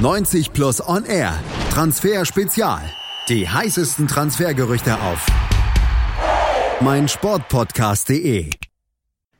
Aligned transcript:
90 0.00 0.54
Plus 0.54 0.80
On 0.88 1.04
Air. 1.04 1.38
Transfer 1.74 2.24
Spezial. 2.24 2.80
Die 3.28 3.46
heißesten 3.46 4.08
Transfergerüchte 4.08 4.98
auf 4.98 5.26
meinsportpodcast.de. 6.80 8.48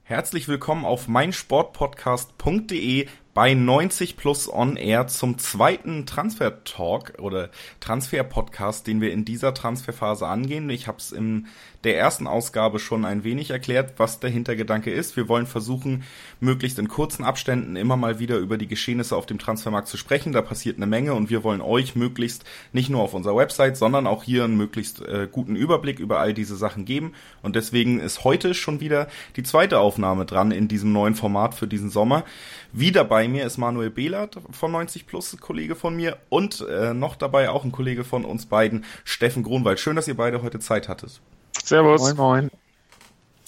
Herzlich 0.02 0.48
willkommen 0.48 0.84
auf 0.84 1.08
meinsportpodcast.de 1.08 3.08
bei 3.34 3.54
90 3.54 4.16
Plus 4.16 4.52
On 4.52 4.76
Air 4.76 5.06
zum 5.06 5.38
zweiten 5.38 6.04
Transfer 6.06 6.64
Talk 6.64 7.14
oder 7.18 7.50
Transfer 7.78 8.24
Podcast, 8.24 8.86
den 8.86 9.00
wir 9.00 9.12
in 9.12 9.24
dieser 9.24 9.54
Transferphase 9.54 10.26
angehen. 10.26 10.68
Ich 10.70 10.88
habe 10.88 10.98
es 10.98 11.12
in 11.12 11.46
der 11.84 11.96
ersten 11.96 12.26
Ausgabe 12.26 12.78
schon 12.78 13.04
ein 13.04 13.24
wenig 13.24 13.50
erklärt, 13.50 13.94
was 13.96 14.20
der 14.20 14.28
Hintergedanke 14.28 14.90
ist. 14.90 15.16
Wir 15.16 15.28
wollen 15.28 15.46
versuchen, 15.46 16.02
möglichst 16.38 16.78
in 16.78 16.88
kurzen 16.88 17.24
Abständen 17.24 17.76
immer 17.76 17.96
mal 17.96 18.18
wieder 18.18 18.36
über 18.36 18.58
die 18.58 18.66
Geschehnisse 18.66 19.16
auf 19.16 19.24
dem 19.24 19.38
Transfermarkt 19.38 19.88
zu 19.88 19.96
sprechen. 19.96 20.32
Da 20.32 20.42
passiert 20.42 20.76
eine 20.76 20.86
Menge 20.86 21.14
und 21.14 21.30
wir 21.30 21.42
wollen 21.42 21.62
euch 21.62 21.96
möglichst 21.96 22.44
nicht 22.72 22.90
nur 22.90 23.00
auf 23.00 23.14
unserer 23.14 23.36
Website, 23.36 23.78
sondern 23.78 24.06
auch 24.06 24.24
hier 24.24 24.44
einen 24.44 24.58
möglichst 24.58 25.00
äh, 25.00 25.26
guten 25.30 25.56
Überblick 25.56 26.00
über 26.00 26.18
all 26.18 26.34
diese 26.34 26.56
Sachen 26.56 26.84
geben. 26.84 27.14
Und 27.42 27.56
deswegen 27.56 28.00
ist 28.00 28.24
heute 28.24 28.52
schon 28.52 28.80
wieder 28.80 29.08
die 29.36 29.42
zweite 29.42 29.78
Aufnahme 29.78 30.26
dran 30.26 30.50
in 30.50 30.68
diesem 30.68 30.92
neuen 30.92 31.14
Format 31.14 31.54
für 31.54 31.66
diesen 31.66 31.88
Sommer. 31.88 32.24
Wieder 32.72 33.04
bei 33.04 33.19
mir 33.28 33.44
ist 33.46 33.58
Manuel 33.58 33.90
Behlert 33.90 34.38
von 34.50 34.72
90 34.72 35.06
Plus, 35.06 35.36
Kollege 35.40 35.74
von 35.74 35.96
mir 35.96 36.18
und 36.28 36.64
äh, 36.68 36.94
noch 36.94 37.16
dabei 37.16 37.50
auch 37.50 37.64
ein 37.64 37.72
Kollege 37.72 38.04
von 38.04 38.24
uns 38.24 38.46
beiden, 38.46 38.84
Steffen 39.04 39.42
Gronwald. 39.42 39.80
Schön, 39.80 39.96
dass 39.96 40.08
ihr 40.08 40.16
beide 40.16 40.42
heute 40.42 40.60
Zeit 40.60 40.88
hattet. 40.88 41.20
Servus. 41.62 42.00
Moin, 42.00 42.16
moin. 42.16 42.50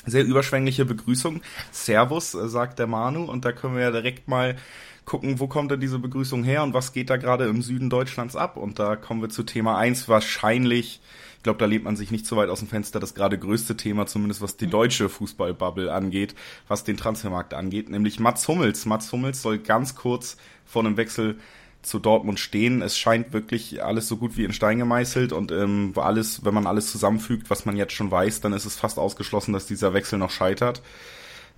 Sehr 0.04 0.24
überschwängliche 0.24 0.84
Begrüßung. 0.84 1.42
Servus, 1.70 2.34
äh, 2.34 2.48
sagt 2.48 2.78
der 2.78 2.86
Manu 2.86 3.24
und 3.24 3.44
da 3.44 3.52
können 3.52 3.76
wir 3.76 3.82
ja 3.82 3.90
direkt 3.90 4.28
mal 4.28 4.56
gucken, 5.04 5.40
wo 5.40 5.46
kommt 5.46 5.70
denn 5.70 5.80
diese 5.80 5.98
Begrüßung 5.98 6.44
her 6.44 6.62
und 6.62 6.74
was 6.74 6.92
geht 6.92 7.10
da 7.10 7.16
gerade 7.16 7.46
im 7.46 7.62
Süden 7.62 7.90
Deutschlands 7.90 8.36
ab? 8.36 8.56
Und 8.56 8.78
da 8.78 8.96
kommen 8.96 9.20
wir 9.22 9.28
zu 9.28 9.42
Thema 9.42 9.76
eins 9.78 10.08
wahrscheinlich 10.08 11.00
ich 11.42 11.44
glaube, 11.44 11.58
da 11.58 11.64
lebt 11.64 11.84
man 11.84 11.96
sich 11.96 12.12
nicht 12.12 12.24
so 12.24 12.36
weit 12.36 12.50
aus 12.50 12.60
dem 12.60 12.68
Fenster. 12.68 13.00
Das 13.00 13.16
gerade 13.16 13.36
größte 13.36 13.76
Thema, 13.76 14.06
zumindest 14.06 14.42
was 14.42 14.56
die 14.56 14.68
deutsche 14.68 15.08
Fußballbubble 15.08 15.92
angeht, 15.92 16.36
was 16.68 16.84
den 16.84 16.96
Transfermarkt 16.96 17.52
angeht, 17.52 17.90
nämlich 17.90 18.20
Mats 18.20 18.46
Hummels. 18.46 18.86
Mats 18.86 19.10
Hummels 19.10 19.42
soll 19.42 19.58
ganz 19.58 19.96
kurz 19.96 20.36
vor 20.64 20.84
einem 20.84 20.96
Wechsel 20.96 21.40
zu 21.82 21.98
Dortmund 21.98 22.38
stehen. 22.38 22.80
Es 22.80 22.96
scheint 22.96 23.32
wirklich 23.32 23.82
alles 23.82 24.06
so 24.06 24.18
gut 24.18 24.36
wie 24.36 24.44
in 24.44 24.52
Stein 24.52 24.78
gemeißelt 24.78 25.32
und 25.32 25.50
ähm, 25.50 25.94
alles, 25.96 26.44
wenn 26.44 26.54
man 26.54 26.68
alles 26.68 26.92
zusammenfügt, 26.92 27.50
was 27.50 27.64
man 27.64 27.76
jetzt 27.76 27.94
schon 27.94 28.12
weiß, 28.12 28.40
dann 28.40 28.52
ist 28.52 28.64
es 28.64 28.76
fast 28.76 29.00
ausgeschlossen, 29.00 29.52
dass 29.52 29.66
dieser 29.66 29.94
Wechsel 29.94 30.20
noch 30.20 30.30
scheitert. 30.30 30.80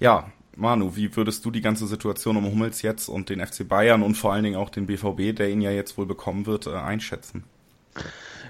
Ja, 0.01 0.33
Manu, 0.57 0.97
wie 0.97 1.15
würdest 1.15 1.45
du 1.45 1.51
die 1.51 1.61
ganze 1.61 1.87
Situation 1.87 2.39
um 2.39 2.47
Hummels 2.47 2.81
jetzt 2.81 3.11
und 3.11 3.29
den 3.29 3.47
FC 3.47 3.69
Bayern 3.69 4.03
und 4.03 4.15
vor 4.15 4.33
allen 4.33 4.45
Dingen 4.45 4.57
auch 4.57 4.71
den 4.71 4.87
BVB, 4.87 5.37
der 5.37 5.51
ihn 5.51 5.61
ja 5.61 5.73
jetzt 5.73 5.99
wohl 5.99 6.07
bekommen 6.07 6.47
wird, 6.47 6.69
äh, 6.69 6.71
einschätzen? 6.71 7.45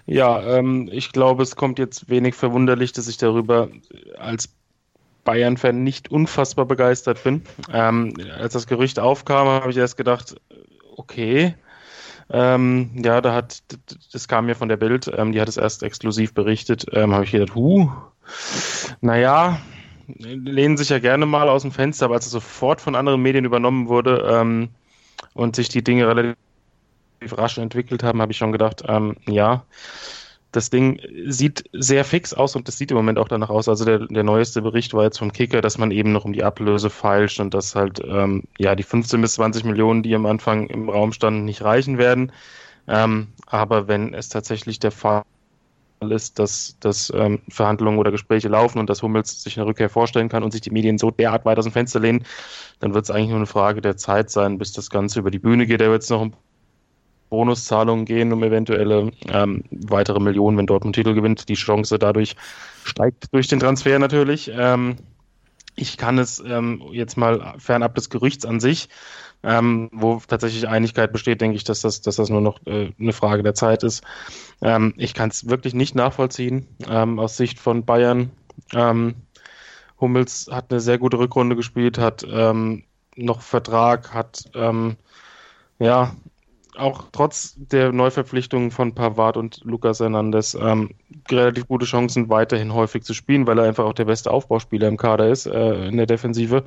Ja, 0.06 0.58
ähm, 0.58 0.88
ich 0.92 1.12
glaube, 1.12 1.42
es 1.42 1.56
kommt 1.56 1.78
jetzt 1.78 2.08
wenig 2.10 2.34
verwunderlich, 2.34 2.92
dass 2.92 3.08
ich 3.08 3.16
darüber 3.16 3.69
als 4.19 4.50
Bayern-Fan 5.24 5.83
nicht 5.83 6.10
unfassbar 6.10 6.66
begeistert 6.66 7.24
bin. 7.24 7.42
Ähm, 7.72 8.14
als 8.38 8.52
das 8.52 8.66
Gerücht 8.66 8.98
aufkam, 8.98 9.48
habe 9.48 9.70
ich 9.70 9.77
erst 9.77 9.97
gedacht, 9.97 10.36
okay. 10.97 11.55
Ähm, 12.30 12.91
ja, 13.02 13.20
da 13.20 13.34
hat, 13.34 13.62
das 14.12 14.28
kam 14.28 14.47
mir 14.47 14.55
von 14.55 14.69
der 14.69 14.77
Bild, 14.77 15.10
ähm, 15.14 15.32
die 15.32 15.41
hat 15.41 15.48
es 15.48 15.56
erst 15.56 15.82
exklusiv 15.82 16.32
berichtet, 16.32 16.86
ähm, 16.92 17.12
habe 17.12 17.25
ich 17.25 17.32
gedacht, 17.32 17.55
huh, 17.55 17.91
naja, 19.02 19.60
lehnen 20.06 20.77
sich 20.77 20.88
ja 20.88 20.98
gerne 20.98 21.27
mal 21.27 21.48
aus 21.48 21.62
dem 21.62 21.72
Fenster, 21.72 22.06
aber 22.06 22.14
als 22.14 22.27
es 22.27 22.32
sofort 22.32 22.80
von 22.80 22.94
anderen 22.94 23.20
Medien 23.20 23.44
übernommen 23.44 23.88
wurde 23.88 24.27
ähm, 24.30 24.69
und 25.34 25.56
sich 25.56 25.69
die 25.69 25.84
Dinge 25.84 26.06
relativ 26.06 26.36
rasch 27.33 27.58
entwickelt 27.58 28.03
haben, 28.03 28.20
habe 28.20 28.33
ich 28.33 28.39
schon 28.39 28.53
gedacht, 28.53 28.83
ähm, 28.86 29.17
ja, 29.27 29.64
das 30.55 30.70
Ding 30.70 31.00
sieht 31.27 31.64
sehr 31.72 32.05
fix 32.05 32.33
aus 32.33 32.55
und 32.55 32.69
das 32.69 32.78
sieht 32.78 32.92
im 32.92 32.97
Moment 32.97 33.19
auch 33.19 33.28
danach 33.28 33.50
aus. 33.50 33.69
Also 33.69 33.84
der, 33.84 34.06
der 34.06 34.22
neueste 34.22 34.62
Bericht 34.62 34.94
war 34.94 35.03
jetzt 35.03 35.19
vom 35.19 35.32
Kicker, 35.32 35.60
dass 35.60 35.78
man 35.78 35.91
eben 35.91 36.12
noch 36.12 36.25
um 36.25 36.32
die 36.32 36.44
Ablöse 36.44 36.91
feilscht 36.91 37.41
und 37.41 37.54
dass 37.54 37.75
halt 37.75 38.00
ähm, 38.06 38.44
ja 38.59 38.76
die 38.76 38.84
15 38.84 39.21
bis 39.21 39.34
20 39.34 39.65
Millionen, 39.65 40.04
die 40.04 40.15
am 40.15 40.26
Anfang 40.26 40.69
im 40.69 40.88
Raum 40.88 41.12
standen, 41.12 41.44
nicht 41.44 41.62
reichen 41.62 41.98
werden. 41.98 42.31
Ähm, 42.87 43.28
aber 43.47 43.88
wenn 43.88 44.15
es 44.15 44.28
tatsächlich 44.28 44.78
der 44.78 44.93
Fall 44.93 45.25
ist, 46.09 46.38
dass, 46.38 46.77
dass 46.81 47.12
ähm, 47.16 47.41
Verhandlungen 47.48 47.98
oder 47.98 48.10
Gespräche 48.10 48.48
laufen 48.48 48.78
und 48.78 48.91
dass 48.91 49.03
Hummels 49.03 49.43
sich 49.43 49.59
eine 49.59 49.66
Rückkehr 49.66 49.88
vorstellen 49.88 50.28
kann 50.28 50.44
und 50.44 50.53
sich 50.53 50.60
die 50.60 50.71
Medien 50.71 50.98
so 50.98 51.10
derart 51.10 51.44
weit 51.47 51.59
aus 51.59 51.65
dem 51.65 51.72
Fenster 51.72 51.98
lehnen, 51.98 52.25
dann 52.81 52.94
wird 52.94 53.04
es 53.04 53.10
eigentlich 53.10 53.31
nur 53.31 53.38
eine 53.38 53.47
Frage 53.47 53.81
der 53.81 53.97
Zeit 53.97 54.31
sein, 54.31 54.59
bis 54.59 54.72
das 54.72 54.91
Ganze 54.91 55.19
über 55.21 55.31
die 55.31 55.38
Bühne 55.38 55.66
geht. 55.66 55.81
Er 55.81 55.88
wird 55.88 56.03
jetzt 56.03 56.10
noch 56.10 56.22
ein 56.22 56.34
Bonuszahlungen 57.34 58.05
gehen, 58.05 58.33
um 58.33 58.43
eventuelle 58.43 59.11
ähm, 59.28 59.65
weitere 59.71 60.21
Millionen, 60.21 60.56
wenn 60.56 60.67
Dortmund 60.67 60.95
Titel 60.95 61.15
gewinnt. 61.15 61.49
Die 61.49 61.55
Chance 61.55 61.99
dadurch 61.99 62.37
steigt 62.84 63.33
durch 63.33 63.49
den 63.49 63.61
Transfer 63.61 63.99
natürlich. 63.99 64.50
Ähm, 64.55 64.97
ich 65.77 65.97
kann 65.97 66.19
es 66.19 66.43
ähm, 66.47 66.83
jetzt 66.93 67.17
mal 67.17 67.55
fernab 67.59 67.95
des 67.97 68.09
Gerüchts 68.09 68.47
an 68.47 68.61
sich, 68.61 68.89
ähm, 69.43 69.91
wo 69.93 70.21
tatsächlich 70.27 70.69
Einigkeit 70.69 71.12
besteht, 71.12 71.41
denke 71.41 71.56
ich, 71.56 71.65
dass 71.65 71.81
das, 71.81 72.00
dass 72.00 72.17
das 72.17 72.28
nur 72.31 72.41
noch 72.41 72.65
äh, 72.67 72.93
eine 72.99 73.12
Frage 73.12 73.43
der 73.43 73.55
Zeit 73.55 73.83
ist. 73.83 74.05
Ähm, 74.62 74.95
ich 74.97 75.15
kann 75.15 75.31
es 75.31 75.49
wirklich 75.49 75.75
nicht 75.75 75.95
nachvollziehen 75.95 76.69
ähm, 76.89 77.19
aus 77.19 77.37
Sicht 77.37 77.59
von 77.59 77.84
Bayern. 77.84 78.31
Ähm, 78.72 79.16
Hummels 80.01 80.49
hat 80.51 80.71
eine 80.71 80.81
sehr 80.81 80.99
gute 80.99 81.19
Rückrunde 81.19 81.56
gespielt, 81.56 81.99
hat 81.99 82.25
ähm, 82.28 82.84
noch 83.16 83.43
Vertrag, 83.43 84.12
hat 84.15 84.45
ähm, 84.55 84.97
ja 85.78 86.15
auch 86.76 87.04
trotz 87.12 87.54
der 87.56 87.92
Neuverpflichtungen 87.92 88.70
von 88.70 88.94
Pavard 88.94 89.36
und 89.36 89.60
Lucas 89.64 90.00
Hernandez 90.00 90.54
ähm, 90.54 90.90
relativ 91.30 91.68
gute 91.68 91.86
Chancen, 91.86 92.28
weiterhin 92.28 92.74
häufig 92.74 93.04
zu 93.04 93.14
spielen, 93.14 93.46
weil 93.46 93.58
er 93.58 93.64
einfach 93.64 93.84
auch 93.84 93.92
der 93.92 94.06
beste 94.06 94.30
Aufbauspieler 94.30 94.88
im 94.88 94.96
Kader 94.96 95.28
ist 95.28 95.46
äh, 95.46 95.86
in 95.88 95.96
der 95.96 96.06
Defensive. 96.06 96.64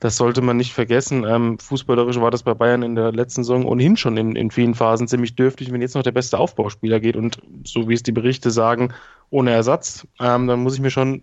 Das 0.00 0.16
sollte 0.16 0.42
man 0.42 0.56
nicht 0.56 0.74
vergessen. 0.74 1.24
Ähm, 1.24 1.58
fußballerisch 1.58 2.20
war 2.20 2.30
das 2.30 2.42
bei 2.42 2.54
Bayern 2.54 2.82
in 2.82 2.94
der 2.94 3.12
letzten 3.12 3.44
Saison 3.44 3.64
ohnehin 3.66 3.96
schon 3.96 4.16
in, 4.16 4.36
in 4.36 4.50
vielen 4.50 4.74
Phasen 4.74 5.08
ziemlich 5.08 5.34
dürftig, 5.34 5.72
wenn 5.72 5.80
jetzt 5.80 5.94
noch 5.94 6.02
der 6.02 6.12
beste 6.12 6.38
Aufbauspieler 6.38 7.00
geht 7.00 7.16
und 7.16 7.38
so 7.64 7.88
wie 7.88 7.94
es 7.94 8.02
die 8.02 8.12
Berichte 8.12 8.50
sagen, 8.50 8.92
ohne 9.30 9.52
Ersatz, 9.52 10.06
ähm, 10.20 10.46
dann 10.46 10.62
muss 10.62 10.74
ich 10.74 10.80
mir 10.80 10.90
schon 10.90 11.22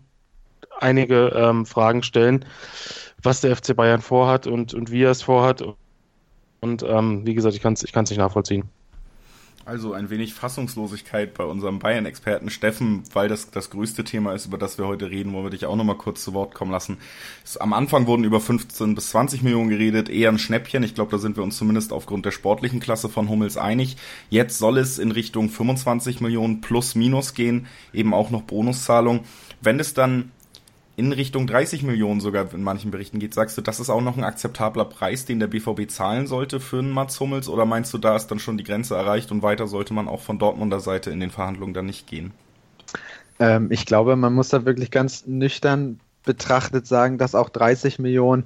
einige 0.79 1.27
ähm, 1.35 1.65
Fragen 1.65 2.03
stellen, 2.03 2.45
was 3.21 3.41
der 3.41 3.55
FC 3.55 3.75
Bayern 3.75 4.01
vorhat 4.01 4.47
und, 4.47 4.73
und 4.73 4.91
wie 4.91 5.03
er 5.03 5.11
es 5.11 5.21
vorhat 5.21 5.63
und 6.63 6.81
ähm, 6.83 7.25
wie 7.25 7.33
gesagt, 7.33 7.55
ich 7.55 7.61
kann 7.61 7.73
es 7.73 7.83
ich 7.83 7.91
kann's 7.91 8.09
nicht 8.09 8.19
nachvollziehen. 8.19 8.63
Also 9.65 9.93
ein 9.93 10.09
wenig 10.09 10.33
Fassungslosigkeit 10.33 11.33
bei 11.35 11.45
unserem 11.45 11.79
Bayern-Experten 11.79 12.49
Steffen, 12.49 13.03
weil 13.13 13.29
das 13.29 13.49
das 13.49 13.69
größte 13.69 14.03
Thema 14.03 14.33
ist, 14.33 14.45
über 14.45 14.57
das 14.57 14.77
wir 14.77 14.87
heute 14.87 15.09
reden, 15.09 15.31
wollen 15.31 15.45
wir 15.45 15.51
dich 15.51 15.65
auch 15.65 15.77
nochmal 15.77 15.95
kurz 15.95 16.21
zu 16.21 16.33
Wort 16.33 16.53
kommen 16.53 16.71
lassen. 16.71 16.97
Am 17.59 17.71
Anfang 17.71 18.05
wurden 18.05 18.25
über 18.25 18.41
15 18.41 18.93
bis 18.93 19.09
20 19.09 19.41
Millionen 19.41 19.69
geredet, 19.69 20.09
eher 20.09 20.29
ein 20.29 20.37
Schnäppchen. 20.37 20.83
Ich 20.83 20.95
glaube, 20.95 21.11
da 21.11 21.17
sind 21.17 21.37
wir 21.37 21.43
uns 21.43 21.57
zumindest 21.57 21.93
aufgrund 21.93 22.25
der 22.25 22.31
sportlichen 22.31 22.81
Klasse 22.81 23.07
von 23.07 23.29
Hummels 23.29 23.55
einig. 23.55 23.95
Jetzt 24.29 24.57
soll 24.57 24.77
es 24.77 24.99
in 24.99 25.11
Richtung 25.11 25.49
25 25.49 26.19
Millionen 26.19 26.59
plus 26.59 26.95
minus 26.95 27.33
gehen, 27.33 27.67
eben 27.93 28.13
auch 28.13 28.31
noch 28.31 28.41
Bonuszahlung. 28.41 29.21
Wenn 29.61 29.79
es 29.79 29.93
dann 29.93 30.31
in 30.95 31.11
Richtung 31.11 31.47
30 31.47 31.83
Millionen 31.83 32.19
sogar 32.19 32.53
in 32.53 32.61
manchen 32.61 32.91
Berichten 32.91 33.19
geht, 33.19 33.33
sagst 33.33 33.57
du, 33.57 33.61
das 33.61 33.79
ist 33.79 33.89
auch 33.89 34.01
noch 34.01 34.15
ein 34.15 34.23
akzeptabler 34.23 34.85
Preis, 34.85 35.25
den 35.25 35.39
der 35.39 35.47
BVB 35.47 35.89
zahlen 35.89 36.27
sollte 36.27 36.59
für 36.59 36.79
einen 36.79 36.91
Mats 36.91 37.19
Hummels? 37.19 37.49
Oder 37.49 37.65
meinst 37.65 37.93
du, 37.93 37.97
da 37.97 38.15
ist 38.15 38.27
dann 38.27 38.39
schon 38.39 38.57
die 38.57 38.63
Grenze 38.63 38.95
erreicht 38.95 39.31
und 39.31 39.41
weiter 39.41 39.67
sollte 39.67 39.93
man 39.93 40.07
auch 40.07 40.21
von 40.21 40.37
Dortmunder 40.37 40.79
Seite 40.79 41.09
in 41.09 41.19
den 41.19 41.31
Verhandlungen 41.31 41.73
dann 41.73 41.87
nicht 41.87 42.05
gehen? 42.05 42.31
Ähm, 43.39 43.71
ich 43.71 43.85
glaube, 43.85 44.15
man 44.15 44.33
muss 44.33 44.49
da 44.49 44.65
wirklich 44.65 44.91
ganz 44.91 45.25
nüchtern 45.25 45.99
betrachtet 46.23 46.85
sagen, 46.85 47.17
dass 47.17 47.33
auch 47.33 47.49
30 47.49 47.97
Millionen 47.99 48.45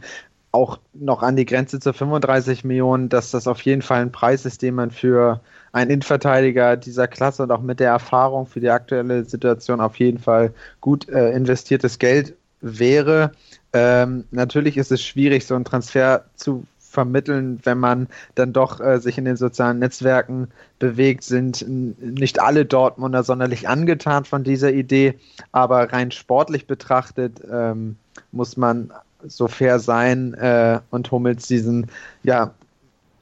auch 0.57 0.79
noch 0.94 1.22
an 1.22 1.35
die 1.35 1.45
Grenze 1.45 1.79
zu 1.79 1.94
35 1.94 2.63
Millionen, 2.63 3.09
dass 3.09 3.31
das 3.31 3.47
auf 3.47 3.62
jeden 3.62 3.84
Fall 3.84 4.01
ein 4.01 4.12
Preis 4.12 4.45
ist, 4.45 4.63
den 4.63 4.73
man 4.75 4.90
für 4.90 5.40
einen 5.72 5.91
Innenverteidiger 5.91 6.76
dieser 6.78 7.08
Klasse 7.08 7.43
und 7.43 7.52
auch 7.52 7.61
mit 7.61 7.79
der 7.79 7.91
Erfahrung 7.91 8.47
für 8.47 8.59
die 8.59 8.70
aktuelle 8.70 9.23
Situation 9.23 9.79
auf 9.79 9.97
jeden 9.99 10.17
Fall 10.17 10.53
gut 10.81 11.08
äh, 11.09 11.31
investiertes 11.31 11.99
Geld 11.99 12.35
wäre. 12.61 13.31
Ähm, 13.73 14.26
natürlich 14.31 14.78
ist 14.78 14.91
es 14.91 15.03
schwierig, 15.03 15.46
so 15.46 15.53
einen 15.53 15.66
Transfer 15.66 16.26
zu 16.35 16.66
vermitteln, 16.79 17.59
wenn 17.64 17.78
man 17.78 18.08
dann 18.34 18.53
doch 18.53 18.79
äh, 18.79 18.99
sich 18.99 19.20
in 19.20 19.26
den 19.26 19.37
sozialen 19.37 19.78
Netzwerken 19.78 20.47
bewegt, 20.79 21.23
sind 21.23 21.64
nicht 21.67 22.41
alle 22.41 22.66
Dortmunder 22.66 23.22
sonderlich 23.22 23.70
angetan 23.70 24.26
von 24.26 24.43
dieser 24.43 24.72
Idee, 24.73 25.14
aber 25.52 25.93
rein 25.93 26.09
sportlich 26.09 26.66
betrachtet 26.66 27.41
ähm, 27.52 27.97
muss 28.31 28.58
man 28.58 28.91
so 29.25 29.47
fair 29.47 29.79
sein 29.79 30.34
äh, 30.35 30.79
und 30.90 31.11
Hummels 31.11 31.47
diesen 31.47 31.87
ja 32.23 32.53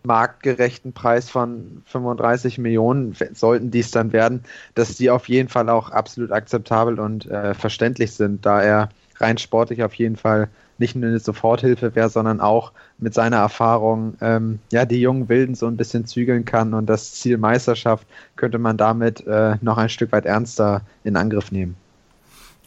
marktgerechten 0.05 0.93
Preis 0.93 1.29
von 1.29 1.81
35 1.87 2.57
Millionen, 2.57 3.15
sollten 3.33 3.71
dies 3.71 3.91
dann 3.91 4.13
werden, 4.13 4.43
dass 4.75 4.95
die 4.95 5.09
auf 5.09 5.27
jeden 5.27 5.49
Fall 5.49 5.69
auch 5.69 5.89
absolut 5.89 6.31
akzeptabel 6.31 6.99
und 6.99 7.25
äh, 7.25 7.53
verständlich 7.53 8.11
sind, 8.11 8.45
da 8.45 8.61
er 8.61 8.89
rein 9.17 9.37
sportlich 9.37 9.83
auf 9.83 9.93
jeden 9.95 10.15
Fall 10.15 10.49
nicht 10.77 10.95
nur 10.95 11.09
eine 11.09 11.19
Soforthilfe 11.19 11.95
wäre, 11.95 12.09
sondern 12.09 12.41
auch 12.41 12.73
mit 12.97 13.13
seiner 13.13 13.37
Erfahrung 13.37 14.15
ähm, 14.21 14.59
ja 14.71 14.85
die 14.85 14.99
jungen 14.99 15.29
Wilden 15.29 15.55
so 15.55 15.67
ein 15.67 15.77
bisschen 15.77 16.05
zügeln 16.05 16.43
kann 16.43 16.73
und 16.73 16.87
das 16.87 17.13
Ziel 17.13 17.37
Meisterschaft 17.37 18.05
könnte 18.35 18.59
man 18.59 18.77
damit 18.77 19.25
äh, 19.25 19.55
noch 19.61 19.77
ein 19.77 19.89
Stück 19.89 20.11
weit 20.11 20.25
ernster 20.25 20.81
in 21.03 21.15
Angriff 21.15 21.51
nehmen. 21.51 21.77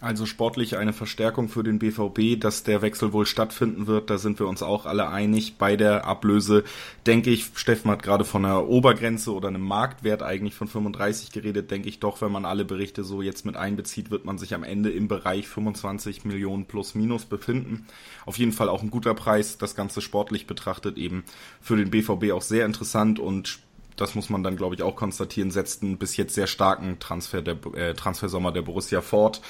Also 0.00 0.26
sportlich 0.26 0.76
eine 0.76 0.92
Verstärkung 0.92 1.48
für 1.48 1.64
den 1.64 1.80
BVB, 1.80 2.38
dass 2.38 2.62
der 2.62 2.82
Wechsel 2.82 3.12
wohl 3.12 3.26
stattfinden 3.26 3.88
wird. 3.88 4.10
Da 4.10 4.18
sind 4.18 4.38
wir 4.38 4.46
uns 4.46 4.62
auch 4.62 4.86
alle 4.86 5.08
einig. 5.08 5.56
Bei 5.58 5.74
der 5.74 6.04
Ablöse 6.04 6.62
denke 7.06 7.30
ich, 7.30 7.50
Steffen 7.54 7.90
hat 7.90 8.04
gerade 8.04 8.24
von 8.24 8.44
einer 8.44 8.68
Obergrenze 8.68 9.34
oder 9.34 9.48
einem 9.48 9.62
Marktwert 9.62 10.22
eigentlich 10.22 10.54
von 10.54 10.68
35 10.68 11.32
geredet. 11.32 11.72
Denke 11.72 11.88
ich 11.88 11.98
doch, 11.98 12.20
wenn 12.20 12.30
man 12.30 12.44
alle 12.44 12.64
Berichte 12.64 13.02
so 13.02 13.22
jetzt 13.22 13.44
mit 13.44 13.56
einbezieht, 13.56 14.12
wird 14.12 14.24
man 14.24 14.38
sich 14.38 14.54
am 14.54 14.62
Ende 14.62 14.90
im 14.90 15.08
Bereich 15.08 15.48
25 15.48 16.24
Millionen 16.24 16.66
plus 16.66 16.94
minus 16.94 17.24
befinden. 17.24 17.86
Auf 18.24 18.38
jeden 18.38 18.52
Fall 18.52 18.68
auch 18.68 18.82
ein 18.84 18.90
guter 18.90 19.14
Preis. 19.14 19.58
Das 19.58 19.74
Ganze 19.74 20.00
sportlich 20.00 20.46
betrachtet 20.46 20.96
eben 20.96 21.24
für 21.60 21.76
den 21.76 21.90
BVB 21.90 22.30
auch 22.30 22.42
sehr 22.42 22.66
interessant 22.66 23.18
und 23.18 23.58
das 24.00 24.14
muss 24.14 24.30
man 24.30 24.42
dann, 24.42 24.56
glaube 24.56 24.74
ich, 24.74 24.82
auch 24.82 24.96
konstatieren, 24.96 25.50
setzt 25.50 25.82
einen 25.82 25.98
bis 25.98 26.16
jetzt 26.16 26.34
sehr 26.34 26.46
starken 26.46 26.98
Transfer 26.98 27.42
der, 27.42 27.56
äh, 27.74 27.94
Transfersommer 27.94 28.52
der 28.52 28.62
Borussia 28.62 29.00
fort. 29.00 29.40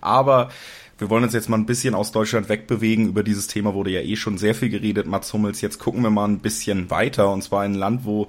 Aber 0.00 0.50
wir 0.98 1.10
wollen 1.10 1.24
uns 1.24 1.32
jetzt 1.32 1.48
mal 1.48 1.56
ein 1.56 1.66
bisschen 1.66 1.94
aus 1.94 2.10
Deutschland 2.10 2.48
wegbewegen. 2.48 3.08
Über 3.08 3.22
dieses 3.22 3.46
Thema 3.46 3.74
wurde 3.74 3.90
ja 3.90 4.00
eh 4.00 4.16
schon 4.16 4.36
sehr 4.36 4.54
viel 4.54 4.68
geredet, 4.68 5.06
Mats 5.06 5.32
Hummels. 5.32 5.60
Jetzt 5.60 5.78
gucken 5.78 6.02
wir 6.02 6.10
mal 6.10 6.26
ein 6.26 6.40
bisschen 6.40 6.90
weiter 6.90 7.32
und 7.32 7.42
zwar 7.42 7.64
in 7.64 7.72
ein 7.72 7.78
Land, 7.78 8.04
wo 8.04 8.28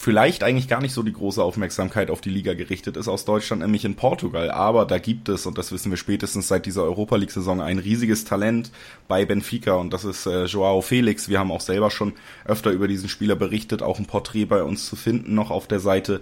vielleicht 0.00 0.44
eigentlich 0.44 0.68
gar 0.68 0.80
nicht 0.80 0.94
so 0.94 1.02
die 1.02 1.12
große 1.12 1.42
Aufmerksamkeit 1.42 2.08
auf 2.12 2.20
die 2.20 2.30
Liga 2.30 2.54
gerichtet 2.54 2.96
ist 2.96 3.08
aus 3.08 3.24
Deutschland, 3.24 3.62
nämlich 3.62 3.84
in 3.84 3.96
Portugal. 3.96 4.48
Aber 4.52 4.86
da 4.86 4.98
gibt 4.98 5.28
es, 5.28 5.44
und 5.44 5.58
das 5.58 5.72
wissen 5.72 5.90
wir 5.90 5.96
spätestens 5.96 6.46
seit 6.46 6.66
dieser 6.66 6.84
Europa 6.84 7.16
League-Saison, 7.16 7.60
ein 7.60 7.80
riesiges 7.80 8.24
Talent 8.24 8.70
bei 9.08 9.24
Benfica 9.24 9.74
und 9.74 9.92
das 9.92 10.04
ist 10.04 10.26
äh, 10.26 10.44
Joao 10.44 10.82
Felix. 10.82 11.28
Wir 11.28 11.40
haben 11.40 11.50
auch 11.50 11.60
selber 11.60 11.90
schon 11.90 12.12
öfter 12.44 12.70
über 12.70 12.86
diesen 12.86 13.08
Spieler 13.08 13.34
berichtet, 13.34 13.82
auch 13.82 13.98
ein 13.98 14.06
Porträt 14.06 14.44
bei 14.44 14.62
uns 14.62 14.86
zu 14.86 14.94
finden 14.94 15.34
noch 15.34 15.50
auf 15.50 15.66
der 15.66 15.80
Seite. 15.80 16.20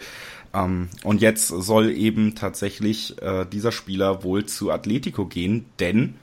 Ähm, 0.55 0.89
und 1.05 1.21
jetzt 1.21 1.49
soll 1.49 1.91
eben 1.91 2.35
tatsächlich 2.35 3.21
äh, 3.21 3.45
dieser 3.45 3.73
Spieler 3.73 4.25
wohl 4.25 4.47
zu 4.47 4.71
Atletico 4.71 5.27
gehen, 5.27 5.67
denn 5.81 6.15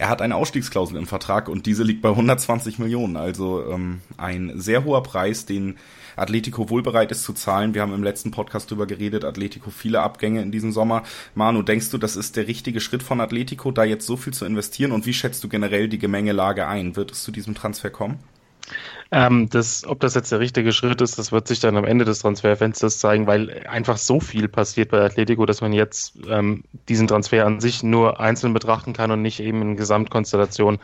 er 0.00 0.08
hat 0.08 0.22
eine 0.22 0.34
Ausstiegsklausel 0.34 0.96
im 0.96 1.06
Vertrag 1.06 1.46
und 1.46 1.66
diese 1.66 1.82
liegt 1.82 2.00
bei 2.00 2.08
120 2.08 2.78
Millionen. 2.78 3.18
Also 3.18 3.70
ähm, 3.70 4.00
ein 4.16 4.52
sehr 4.54 4.84
hoher 4.84 5.02
Preis, 5.02 5.44
den 5.44 5.76
Atletico 6.16 6.70
wohl 6.70 6.82
bereit 6.82 7.12
ist 7.12 7.22
zu 7.22 7.34
zahlen. 7.34 7.74
Wir 7.74 7.82
haben 7.82 7.92
im 7.92 8.02
letzten 8.02 8.30
Podcast 8.30 8.70
drüber 8.70 8.86
geredet, 8.86 9.26
Atletico 9.26 9.68
viele 9.68 10.00
Abgänge 10.00 10.40
in 10.40 10.52
diesem 10.52 10.72
Sommer. 10.72 11.02
Manu, 11.34 11.60
denkst 11.60 11.90
du, 11.90 11.98
das 11.98 12.16
ist 12.16 12.36
der 12.36 12.48
richtige 12.48 12.80
Schritt 12.80 13.02
von 13.02 13.20
Atletico, 13.20 13.72
da 13.72 13.84
jetzt 13.84 14.06
so 14.06 14.16
viel 14.16 14.32
zu 14.32 14.46
investieren? 14.46 14.92
Und 14.92 15.04
wie 15.04 15.12
schätzt 15.12 15.44
du 15.44 15.50
generell 15.50 15.86
die 15.86 15.98
Gemengelage 15.98 16.66
ein? 16.66 16.96
Wird 16.96 17.10
es 17.12 17.22
zu 17.22 17.30
diesem 17.30 17.54
Transfer 17.54 17.90
kommen? 17.90 18.20
Ähm, 19.12 19.48
das, 19.48 19.84
ob 19.86 20.00
das 20.00 20.14
jetzt 20.14 20.30
der 20.30 20.38
richtige 20.38 20.72
Schritt 20.72 21.00
ist, 21.00 21.18
das 21.18 21.32
wird 21.32 21.48
sich 21.48 21.58
dann 21.58 21.76
am 21.76 21.84
Ende 21.84 22.04
des 22.04 22.20
Transferfensters 22.20 23.00
zeigen, 23.00 23.26
weil 23.26 23.66
einfach 23.68 23.96
so 23.96 24.20
viel 24.20 24.46
passiert 24.48 24.90
bei 24.90 25.00
Atletico, 25.00 25.46
dass 25.46 25.60
man 25.60 25.72
jetzt 25.72 26.14
ähm, 26.28 26.62
diesen 26.88 27.08
Transfer 27.08 27.44
an 27.44 27.60
sich 27.60 27.82
nur 27.82 28.20
einzeln 28.20 28.54
betrachten 28.54 28.92
kann 28.92 29.10
und 29.10 29.22
nicht 29.22 29.40
eben 29.40 29.62
in 29.62 29.76
Gesamtkonstellation 29.76 30.78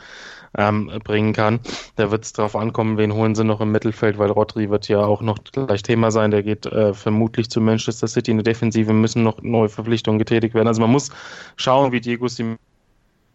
ähm, 0.58 0.90
bringen 1.04 1.34
kann. 1.34 1.60
Da 1.94 2.10
wird 2.10 2.24
es 2.24 2.32
darauf 2.32 2.56
ankommen, 2.56 2.98
wen 2.98 3.12
holen 3.12 3.34
sie 3.34 3.44
noch 3.44 3.60
im 3.60 3.70
Mittelfeld, 3.70 4.18
weil 4.18 4.30
Rodri 4.30 4.70
wird 4.70 4.88
ja 4.88 5.04
auch 5.04 5.22
noch 5.22 5.38
gleich 5.44 5.82
Thema 5.82 6.10
sein. 6.10 6.32
Der 6.32 6.42
geht 6.42 6.66
äh, 6.66 6.94
vermutlich 6.94 7.48
zu 7.48 7.60
Manchester 7.60 8.08
City 8.08 8.32
in 8.32 8.38
der 8.38 8.44
Defensive, 8.44 8.92
müssen 8.92 9.22
noch 9.22 9.40
neue 9.42 9.68
Verpflichtungen 9.68 10.18
getätigt 10.18 10.54
werden. 10.54 10.68
Also 10.68 10.80
man 10.80 10.90
muss 10.90 11.10
schauen, 11.56 11.92
wie 11.92 12.00
Diego 12.00 12.26
Simeone 12.26 12.58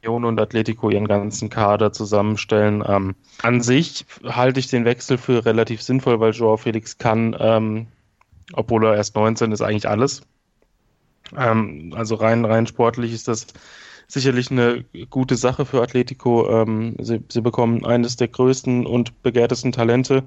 und 0.08 0.40
Atletico 0.40 0.90
ihren 0.90 1.08
ganzen 1.08 1.50
Kader 1.50 1.94
zusammenstellen. 1.94 2.84
Ähm, 2.88 3.16
an 3.42 3.62
sich 3.62 4.06
halte 4.26 4.60
ich 4.60 4.68
den 4.68 4.86
Wechsel 4.86 5.18
für 5.18 5.46
relativ 5.46 5.82
sinnvoll, 5.82 6.20
weil 6.20 6.34
Joao 6.34 6.58
Felix 6.58 6.98
kann, 6.98 7.36
ähm, 7.40 7.88
obwohl 8.54 8.86
er 8.86 8.96
erst 8.96 9.16
19 9.16 9.52
ist, 9.52 9.62
eigentlich 9.62 9.88
alles. 9.88 10.24
Ähm, 11.38 11.94
also 11.96 12.16
rein, 12.16 12.46
rein 12.46 12.68
sportlich 12.68 13.14
ist 13.14 13.28
das 13.28 13.48
sicherlich 14.12 14.52
eine 14.52 14.84
gute 15.10 15.36
Sache 15.36 15.66
für 15.66 15.82
Atletico. 15.82 16.50
Ähm, 16.50 16.96
sie, 17.00 17.24
sie 17.30 17.42
bekommen 17.42 17.86
eines 17.86 18.16
der 18.18 18.28
größten 18.28 18.86
und 18.86 19.22
begehrtesten 19.24 19.72
Talente 19.72 20.24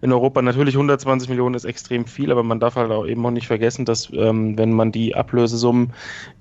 in 0.00 0.12
Europa. 0.12 0.42
Natürlich 0.42 0.74
120 0.74 1.28
Millionen 1.28 1.54
ist 1.54 1.64
extrem 1.64 2.06
viel, 2.06 2.32
aber 2.32 2.42
man 2.42 2.60
darf 2.60 2.76
halt 2.76 2.90
auch 2.90 3.06
eben 3.06 3.24
auch 3.26 3.30
nicht 3.30 3.46
vergessen, 3.46 3.84
dass 3.84 4.10
ähm, 4.12 4.56
wenn 4.56 4.72
man 4.72 4.92
die 4.92 5.14
Ablösesummen, 5.14 5.92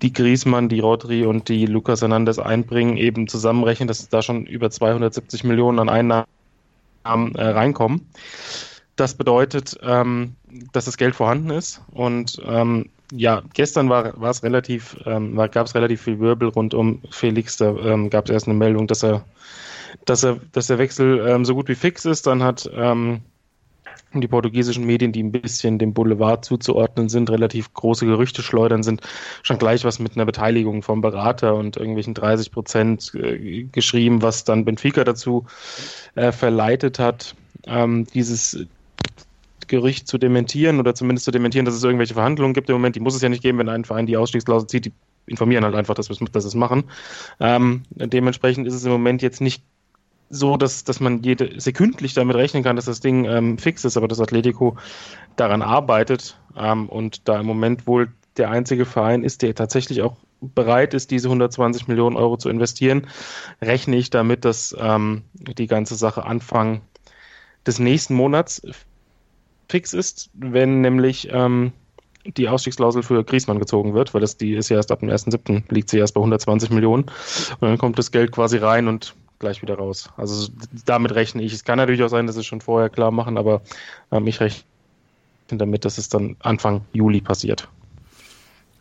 die 0.01 0.13
Griezmann, 0.13 0.69
die 0.69 0.80
Rodri 0.80 1.25
und 1.25 1.50
die 1.50 1.65
Lucas 1.65 2.01
Hernandez 2.01 2.39
einbringen, 2.39 2.97
eben 2.97 3.27
zusammenrechnen, 3.27 3.88
dass 3.88 4.07
da 4.09 4.21
schon 4.21 4.45
über 4.45 4.69
270 4.69 5.44
Millionen 5.44 5.80
an 5.80 5.89
Einnahmen 5.89 6.25
äh, 7.36 7.44
reinkommen. 7.44 8.07
Das 8.95 9.15
bedeutet, 9.15 9.77
ähm, 9.83 10.36
dass 10.71 10.86
das 10.86 10.97
Geld 10.97 11.15
vorhanden 11.15 11.50
ist 11.50 11.81
und 11.92 12.42
ähm, 12.45 12.89
ja, 13.12 13.44
gestern 13.54 13.90
war, 13.90 14.22
es 14.30 14.44
relativ, 14.44 14.98
ähm, 15.06 15.36
gab 15.36 15.68
es 15.68 15.75
relativ 15.75 16.02
viel 16.02 16.19
Wirbel 16.19 16.50
rund 16.50 16.74
um 16.74 17.02
Felix. 17.12 17.57
Da 17.57 17.75
ähm, 17.75 18.10
gab 18.10 18.25
es 18.25 18.31
erst 18.31 18.48
eine 18.48 18.57
Meldung, 18.57 18.88
dass 18.88 19.04
er, 19.04 19.25
dass 20.06 20.24
er, 20.24 20.40
dass 20.52 20.68
der 20.68 20.78
Wechsel 20.78 21.25
ähm, 21.28 21.46
so 21.46 21.56
gut 21.56 21.68
wie 21.68 21.75
fix 21.75 22.06
ist. 22.06 22.28
Dann 22.28 22.44
hat 22.44 22.69
ähm, 22.74 23.22
die 24.13 24.28
portugiesischen 24.28 24.86
Medien, 24.86 25.12
die 25.12 25.22
ein 25.22 25.31
bisschen 25.31 25.78
dem 25.78 25.94
Boulevard 25.94 26.46
zuzuordnen 26.46 27.10
sind, 27.10 27.30
relativ 27.30 27.74
große 27.74 28.06
Gerüchte 28.06 28.42
schleudern, 28.42 28.84
sind 28.84 29.02
schon 29.44 29.57
gleich 29.57 29.84
was 29.84 30.00
mit 30.00 30.16
einer 30.16 30.25
Beteiligung 30.25 30.81
vom 30.81 31.02
Berater 31.02 31.56
und 31.56 31.78
irgendwelchen 31.78 32.13
30 32.13 32.52
Prozent 32.52 33.13
äh, 33.16 33.63
geschrieben, 33.63 34.22
was 34.22 34.44
dann 34.44 34.66
Benfica 34.66 35.04
dazu 35.04 35.46
äh, 36.16 36.31
verleitet 36.31 37.00
hat, 37.00 37.36
ähm, 37.68 38.06
dieses 38.13 38.66
Gericht 39.68 40.08
zu 40.08 40.18
dementieren 40.18 40.80
oder 40.80 40.96
zumindest 40.96 41.26
zu 41.26 41.32
dementieren, 41.32 41.66
dass 41.66 41.76
es 41.76 41.84
irgendwelche 41.84 42.14
Verhandlungen 42.14 42.54
gibt 42.54 42.70
im 42.70 42.76
Moment. 42.76 42.96
Die 42.96 43.00
muss 43.00 43.16
es 43.16 43.22
ja 43.22 43.30
nicht 43.30 43.44
geben, 43.44 43.58
wenn 43.60 43.70
ein 43.70 43.86
Verein 43.86 44.06
die 44.06 44.18
Ausstiegsklausel 44.18 44.68
zieht. 44.68 44.86
Die 44.86 44.94
informieren 45.28 45.64
halt 45.64 45.76
einfach, 45.76 45.96
dass 45.96 46.10
wir 46.10 46.16
es 46.16 46.56
machen. 46.56 46.84
Ähm, 47.40 47.84
dementsprechend 47.90 48.68
ist 48.68 48.74
es 48.74 48.86
im 48.86 48.92
Moment 48.92 49.22
jetzt 49.22 49.42
nicht 49.42 49.64
so, 50.30 50.58
dass, 50.58 50.84
dass 50.84 51.00
man 51.00 51.24
jede 51.24 51.60
sekündlich 51.60 52.14
damit 52.14 52.36
rechnen 52.36 52.64
kann, 52.64 52.76
dass 52.76 52.86
das 52.86 53.00
Ding 53.00 53.26
ähm, 53.26 53.58
fix 53.58 53.86
ist, 53.86 53.98
aber 53.98 54.08
das 54.08 54.20
Atletico 54.20 54.76
daran 55.36 55.62
arbeitet 55.62 56.38
ähm, 56.58 56.90
und 56.90 57.28
da 57.28 57.40
im 57.40 57.46
Moment 57.46 57.88
wohl 57.88 58.10
der 58.38 58.50
einzige 58.50 58.86
Verein 58.86 59.24
ist, 59.24 59.42
der 59.42 59.56
tatsächlich 59.56 60.02
auch 60.02 60.18
bereit 60.42 60.94
ist, 60.94 61.12
diese 61.12 61.28
120 61.30 61.88
Millionen 61.88 62.18
Euro 62.18 62.38
zu 62.38 62.50
investieren, 62.50 63.08
rechne 63.62 63.96
ich 63.96 64.10
damit, 64.10 64.46
dass 64.46 64.76
ähm, 64.78 65.24
die 65.34 65.68
ganze 65.68 65.96
Sache 65.96 66.26
Anfang 66.26 66.82
des 67.66 67.80
nächsten 67.80 68.14
Monats 68.14 68.62
fix 69.68 69.94
ist, 69.94 70.30
wenn 70.34 70.82
nämlich 70.82 71.30
ähm, 71.32 71.72
die 72.26 72.50
Ausstiegsklausel 72.50 73.04
für 73.04 73.24
Griesmann 73.24 73.60
gezogen 73.60 73.94
wird, 73.94 74.14
weil 74.14 74.22
das 74.22 74.38
die 74.38 74.54
ist 74.56 74.69
ja 74.69 74.78
erst 74.78 74.92
ab 74.92 75.00
dem 75.00 75.10
1.7. 75.10 75.64
liegt 75.74 75.90
sie 75.90 76.00
erst 76.00 76.14
bei 76.14 76.22
120 76.22 76.72
Millionen 76.72 77.04
und 77.04 77.62
dann 77.62 77.78
kommt 77.78 78.00
das 78.00 78.12
Geld 78.12 78.31
quasi 78.31 78.57
rein 78.57 78.88
und 78.88 79.16
gleich 79.40 79.62
wieder 79.62 79.76
raus. 79.76 80.10
Also 80.18 80.52
damit 80.86 81.14
rechne 81.14 81.44
ich. 81.44 81.54
Es 81.54 81.64
kann 81.64 81.78
natürlich 81.78 82.04
auch 82.04 82.10
sein, 82.10 82.26
dass 82.26 82.36
sie 82.36 82.42
es 82.42 82.48
schon 82.48 82.62
vorher 82.62 82.90
klar 82.90 83.12
machen, 83.12 83.38
aber 83.38 83.62
ähm, 84.12 84.28
ich 84.28 84.40
rechne 84.40 84.64
damit, 85.50 85.86
dass 85.86 85.98
es 85.98 86.10
dann 86.10 86.36
Anfang 86.40 86.81
Juli 86.94 87.22
passiert. 87.22 87.68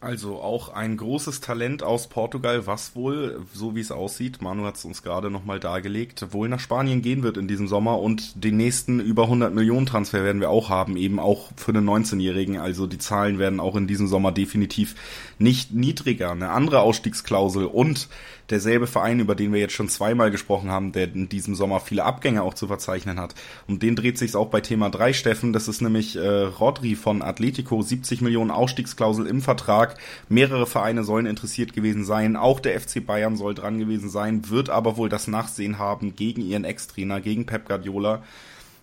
Also 0.05 0.43
auch 0.43 0.69
ein 0.69 0.99
großes 0.99 1.41
Talent 1.41 1.83
aus 1.83 2.09
Portugal, 2.09 2.67
was 2.67 2.95
wohl, 2.95 3.41
so 3.55 3.75
wie 3.75 3.81
es 3.81 3.91
aussieht, 3.91 4.43
Manu 4.43 4.67
hat 4.67 4.77
es 4.77 4.85
uns 4.85 5.03
gerade 5.03 5.31
nochmal 5.31 5.61
dargelegt, 5.61 6.27
wohl 6.33 6.51
nach 6.51 6.61
Spanien 6.61 7.01
gehen 7.01 7.23
wird 7.23 7.39
in 7.39 7.49
diesem 7.49 7.69
Sommer 7.69 7.99
und 7.99 8.45
den 8.45 8.59
nächsten 8.59 9.01
über 9.01 9.23
100 9.23 9.55
Millionen 9.55 9.87
Transfer 9.87 10.23
werden 10.23 10.43
wir 10.43 10.51
auch 10.51 10.69
haben, 10.69 10.99
eben 10.99 11.19
auch 11.19 11.53
für 11.57 11.73
den 11.73 11.89
19-Jährigen. 11.89 12.59
Also 12.59 12.87
die 12.87 12.99
Zahlen 12.99 13.39
werden 13.39 13.61
auch 13.61 13.77
in 13.77 13.87
diesem 13.87 14.07
Sommer 14.07 14.31
definitiv 14.31 14.95
nicht 15.39 15.73
niedriger. 15.73 16.33
Eine 16.33 16.51
andere 16.51 16.81
Ausstiegsklausel 16.81 17.65
und 17.65 18.09
derselbe 18.51 18.87
Verein, 18.87 19.21
über 19.21 19.35
den 19.35 19.53
wir 19.53 19.61
jetzt 19.61 19.75
schon 19.75 19.89
zweimal 19.89 20.31
gesprochen 20.31 20.71
haben, 20.71 20.93
der 20.93 21.13
in 21.15 21.29
diesem 21.29 21.55
Sommer 21.55 21.81
viele 21.81 22.05
Abgänge 22.05 22.43
auch 22.43 22.55
zu 22.55 22.67
verzeichnen 22.67 23.19
hat. 23.19 23.35
Um 23.67 23.79
den 23.79 23.97
dreht 23.97 24.19
sich 24.19 24.37
auch 24.37 24.49
bei 24.49 24.61
Thema 24.61 24.91
3, 24.91 25.13
Steffen. 25.13 25.53
Das 25.53 25.69
ist 25.69 25.81
nämlich 25.81 26.17
äh, 26.17 26.43
Rodri 26.43 26.95
von 26.95 27.23
Atletico, 27.23 27.81
70 27.81 28.21
Millionen 28.21 28.51
Ausstiegsklausel 28.51 29.27
im 29.27 29.41
Vertrag. 29.41 29.94
Mehrere 30.29 30.67
Vereine 30.67 31.05
sollen 31.05 31.27
interessiert 31.27 31.73
gewesen 31.73 32.05
sein. 32.05 32.37
Auch 32.37 32.61
der 32.61 32.81
FC 32.81 33.05
Bayern 33.05 33.37
soll 33.37 33.55
dran 33.55 33.79
gewesen 33.79 34.09
sein, 34.09 34.51
wird 34.51 34.71
aber 34.71 34.97
wohl 34.97 35.09
das 35.09 35.29
Nachsehen 35.29 35.79
haben 35.79 36.17
gegen 36.17 36.43
ihren 36.43 36.65
Ex-Trainer, 36.65 37.21
gegen 37.21 37.47
Pep 37.47 37.67
Guardiola. 37.67 38.23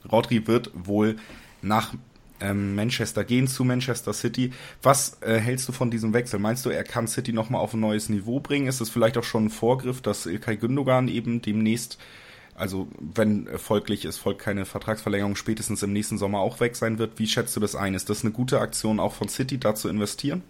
Rodri 0.09 0.47
wird 0.47 0.71
wohl 0.73 1.17
nach 1.61 1.93
ähm, 2.41 2.75
Manchester 2.75 3.23
gehen 3.23 3.47
zu 3.47 3.63
Manchester 3.63 4.13
City. 4.13 4.51
Was 4.81 5.17
äh, 5.21 5.37
hältst 5.37 5.67
du 5.67 5.71
von 5.71 5.91
diesem 5.91 6.13
Wechsel? 6.13 6.39
Meinst 6.39 6.65
du, 6.65 6.69
er 6.69 6.83
kann 6.83 7.07
City 7.07 7.33
nochmal 7.33 7.61
auf 7.61 7.73
ein 7.73 7.79
neues 7.79 8.09
Niveau 8.09 8.39
bringen? 8.39 8.67
Ist 8.67 8.81
es 8.81 8.89
vielleicht 8.89 9.17
auch 9.17 9.23
schon 9.23 9.45
ein 9.45 9.49
Vorgriff, 9.49 10.01
dass 10.01 10.25
Ilkay 10.25 10.57
Gündogan 10.57 11.07
eben 11.07 11.41
demnächst, 11.41 11.97
also 12.55 12.87
wenn 12.99 13.47
folglich 13.57 14.05
es 14.05 14.17
folgt 14.17 14.41
keine 14.41 14.65
Vertragsverlängerung, 14.65 15.35
spätestens 15.35 15.83
im 15.83 15.93
nächsten 15.93 16.17
Sommer 16.17 16.39
auch 16.39 16.59
weg 16.59 16.75
sein 16.75 16.97
wird? 16.97 17.19
Wie 17.19 17.27
schätzt 17.27 17.55
du 17.55 17.59
das 17.59 17.75
ein? 17.75 17.93
Ist 17.93 18.09
das 18.09 18.23
eine 18.23 18.31
gute 18.31 18.59
Aktion 18.59 18.99
auch 18.99 19.13
von 19.13 19.29
City, 19.29 19.59
da 19.59 19.75
zu 19.75 19.87
investieren? 19.87 20.43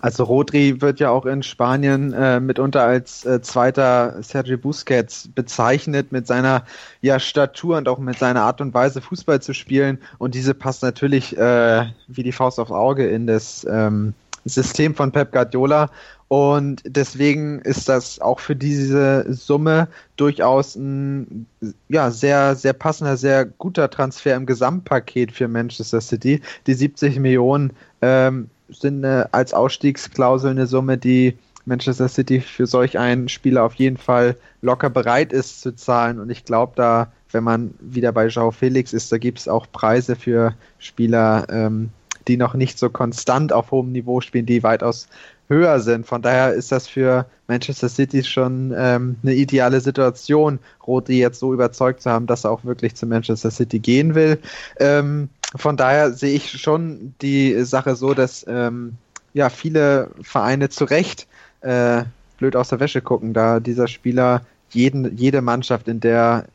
Also 0.00 0.24
Rodri 0.24 0.80
wird 0.80 1.00
ja 1.00 1.10
auch 1.10 1.26
in 1.26 1.42
Spanien 1.42 2.12
äh, 2.12 2.40
mitunter 2.40 2.82
als 2.82 3.24
äh, 3.24 3.42
zweiter 3.42 4.22
Sergio 4.22 4.56
Busquets 4.56 5.28
bezeichnet 5.34 6.12
mit 6.12 6.26
seiner 6.26 6.64
ja, 7.00 7.18
Statur 7.18 7.76
und 7.76 7.88
auch 7.88 7.98
mit 7.98 8.18
seiner 8.18 8.42
Art 8.42 8.60
und 8.60 8.72
Weise 8.74 9.00
Fußball 9.00 9.42
zu 9.42 9.52
spielen. 9.52 9.98
Und 10.18 10.34
diese 10.34 10.54
passt 10.54 10.82
natürlich 10.82 11.36
äh, 11.36 11.86
wie 12.06 12.22
die 12.22 12.32
Faust 12.32 12.58
aufs 12.58 12.70
Auge 12.70 13.08
in 13.08 13.26
das 13.26 13.66
ähm, 13.68 14.14
System 14.44 14.94
von 14.94 15.12
Pep 15.12 15.32
Guardiola. 15.32 15.90
Und 16.28 16.82
deswegen 16.84 17.60
ist 17.60 17.88
das 17.88 18.20
auch 18.20 18.38
für 18.38 18.54
diese 18.54 19.32
Summe 19.32 19.88
durchaus 20.16 20.76
ein 20.76 21.46
ja, 21.88 22.10
sehr, 22.10 22.54
sehr 22.54 22.74
passender, 22.74 23.16
sehr 23.16 23.46
guter 23.46 23.88
Transfer 23.88 24.36
im 24.36 24.44
Gesamtpaket 24.44 25.32
für 25.32 25.48
Manchester 25.48 26.02
City. 26.02 26.42
Die 26.66 26.74
70 26.74 27.18
Millionen 27.18 27.72
ähm, 28.02 28.50
sind 28.68 29.04
eine, 29.04 29.32
als 29.32 29.54
Ausstiegsklausel 29.54 30.50
eine 30.50 30.66
Summe, 30.66 30.98
die 30.98 31.36
Manchester 31.64 32.08
City 32.08 32.40
für 32.40 32.66
solch 32.66 32.98
einen 32.98 33.28
Spieler 33.28 33.64
auf 33.64 33.74
jeden 33.74 33.98
Fall 33.98 34.36
locker 34.62 34.90
bereit 34.90 35.32
ist 35.32 35.60
zu 35.60 35.74
zahlen. 35.76 36.18
Und 36.18 36.30
ich 36.30 36.44
glaube, 36.44 36.72
da, 36.76 37.12
wenn 37.30 37.44
man 37.44 37.74
wieder 37.80 38.12
bei 38.12 38.26
Joao 38.26 38.50
Felix 38.50 38.92
ist, 38.92 39.12
da 39.12 39.18
gibt 39.18 39.38
es 39.38 39.48
auch 39.48 39.66
Preise 39.70 40.16
für 40.16 40.54
Spieler, 40.78 41.46
ähm, 41.50 41.90
die 42.26 42.36
noch 42.36 42.54
nicht 42.54 42.78
so 42.78 42.90
konstant 42.90 43.52
auf 43.52 43.70
hohem 43.70 43.92
Niveau 43.92 44.20
spielen, 44.20 44.46
die 44.46 44.62
weitaus 44.62 45.08
höher 45.48 45.80
sind. 45.80 46.06
Von 46.06 46.22
daher 46.22 46.52
ist 46.52 46.72
das 46.72 46.86
für 46.86 47.26
Manchester 47.46 47.88
City 47.88 48.22
schon 48.22 48.74
ähm, 48.76 49.16
eine 49.22 49.34
ideale 49.34 49.80
Situation, 49.80 50.58
Rodri 50.86 51.18
jetzt 51.18 51.40
so 51.40 51.54
überzeugt 51.54 52.02
zu 52.02 52.10
haben, 52.10 52.26
dass 52.26 52.44
er 52.44 52.50
auch 52.50 52.64
wirklich 52.64 52.94
zu 52.94 53.06
Manchester 53.06 53.50
City 53.50 53.78
gehen 53.78 54.14
will. 54.14 54.38
Ähm, 54.78 55.30
von 55.56 55.76
daher 55.76 56.12
sehe 56.12 56.34
ich 56.34 56.60
schon 56.60 57.14
die 57.22 57.64
Sache 57.64 57.96
so, 57.96 58.14
dass 58.14 58.44
ähm, 58.48 58.96
ja 59.34 59.48
viele 59.48 60.10
Vereine 60.22 60.68
zu 60.68 60.84
Recht 60.84 61.26
äh, 61.60 62.04
blöd 62.38 62.56
aus 62.56 62.68
der 62.68 62.80
Wäsche 62.80 63.00
gucken, 63.00 63.32
da 63.34 63.60
dieser 63.60 63.88
Spieler 63.88 64.42
jeden, 64.70 65.16
jede 65.16 65.42
Mannschaft 65.42 65.88
in 65.88 66.00
der 66.00 66.46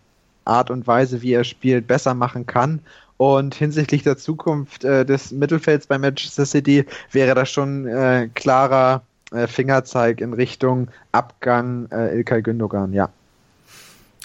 Art 0.45 0.69
und 0.69 0.88
Weise, 0.88 1.21
wie 1.21 1.33
er 1.33 1.43
spielt, 1.43 1.88
besser 1.88 2.13
machen 2.13 2.45
kann. 2.45 2.79
Und 3.17 3.55
hinsichtlich 3.55 4.03
der 4.03 4.17
Zukunft 4.17 4.83
äh, 4.83 5.05
des 5.05 5.31
Mittelfelds 5.31 5.88
bei 5.88 5.97
Manchester 5.97 6.45
City 6.45 6.85
wäre 7.12 7.35
das 7.35 7.50
schon 7.50 7.88
äh, 7.88 8.29
klarer 8.33 9.03
äh, 9.31 9.47
Fingerzeig 9.47 10.19
in 10.19 10.33
Richtung 10.33 10.89
Abgang 11.12 11.88
äh, 11.91 12.15
Ilkay 12.17 12.41
Gündogan, 12.41 12.91
ja. 12.91 13.09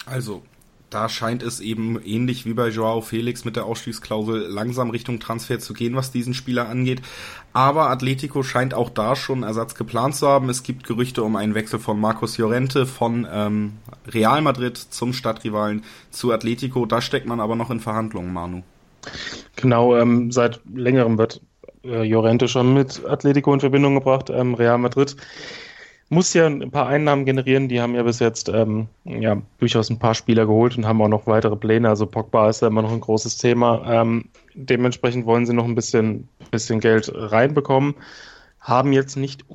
Also, 0.05 0.41
da 0.89 1.09
scheint 1.09 1.43
es 1.43 1.59
eben 1.59 2.01
ähnlich 2.03 2.45
wie 2.45 2.53
bei 2.53 2.69
Joao 2.69 3.01
Felix 3.01 3.45
mit 3.45 3.55
der 3.55 3.65
Ausstiegsklausel 3.65 4.47
langsam 4.47 4.89
Richtung 4.89 5.19
Transfer 5.19 5.59
zu 5.59 5.73
gehen, 5.73 5.95
was 5.95 6.11
diesen 6.11 6.33
Spieler 6.33 6.67
angeht. 6.67 7.01
Aber 7.53 7.89
Atletico 7.89 8.43
scheint 8.43 8.73
auch 8.73 8.89
da 8.89 9.15
schon 9.15 9.43
Ersatz 9.43 9.75
geplant 9.75 10.15
zu 10.15 10.27
haben. 10.27 10.49
Es 10.49 10.63
gibt 10.63 10.85
Gerüchte 10.85 11.23
um 11.23 11.35
einen 11.35 11.55
Wechsel 11.55 11.79
von 11.79 11.99
Marcos 11.99 12.37
Llorente 12.37 12.85
von 12.85 13.27
ähm, 13.31 13.73
Real 14.07 14.41
Madrid 14.41 14.77
zum 14.77 15.13
Stadtrivalen 15.13 15.83
zu 16.11 16.31
Atletico. 16.31 16.85
Da 16.85 17.01
steckt 17.01 17.27
man 17.27 17.39
aber 17.39 17.55
noch 17.55 17.69
in 17.69 17.79
Verhandlungen, 17.79 18.33
Manu. 18.33 18.63
Genau, 19.55 19.95
ähm, 19.95 20.31
seit 20.31 20.61
längerem 20.71 21.17
wird 21.17 21.41
äh, 21.83 22.07
Llorente 22.07 22.47
schon 22.47 22.73
mit 22.73 23.05
Atletico 23.05 23.53
in 23.53 23.59
Verbindung 23.59 23.95
gebracht. 23.95 24.29
Ähm, 24.29 24.53
Real 24.53 24.77
Madrid 24.77 25.15
muss 26.09 26.33
ja 26.33 26.47
ein 26.47 26.71
paar 26.71 26.87
Einnahmen 26.87 27.25
generieren. 27.25 27.69
Die 27.69 27.79
haben 27.79 27.95
ja 27.95 28.03
bis 28.03 28.19
jetzt 28.19 28.49
ähm, 28.49 28.87
ja, 29.05 29.41
durchaus 29.59 29.89
ein 29.89 29.99
paar 29.99 30.15
Spieler 30.15 30.45
geholt 30.45 30.77
und 30.77 30.87
haben 30.87 31.01
auch 31.01 31.07
noch 31.07 31.27
weitere 31.27 31.55
Pläne. 31.55 31.87
Also 31.87 32.05
Pogba 32.05 32.49
ist 32.49 32.61
ja 32.61 32.67
immer 32.67 32.81
noch 32.81 32.91
ein 32.91 32.99
großes 32.99 33.37
Thema. 33.37 33.83
Ähm, 33.85 34.25
dementsprechend 34.55 35.25
wollen 35.25 35.45
sie 35.45 35.53
noch 35.53 35.65
ein 35.65 35.75
bisschen, 35.75 36.27
bisschen 36.51 36.79
Geld 36.79 37.11
reinbekommen. 37.13 37.95
Haben 38.59 38.91
jetzt 38.91 39.15
nicht 39.15 39.45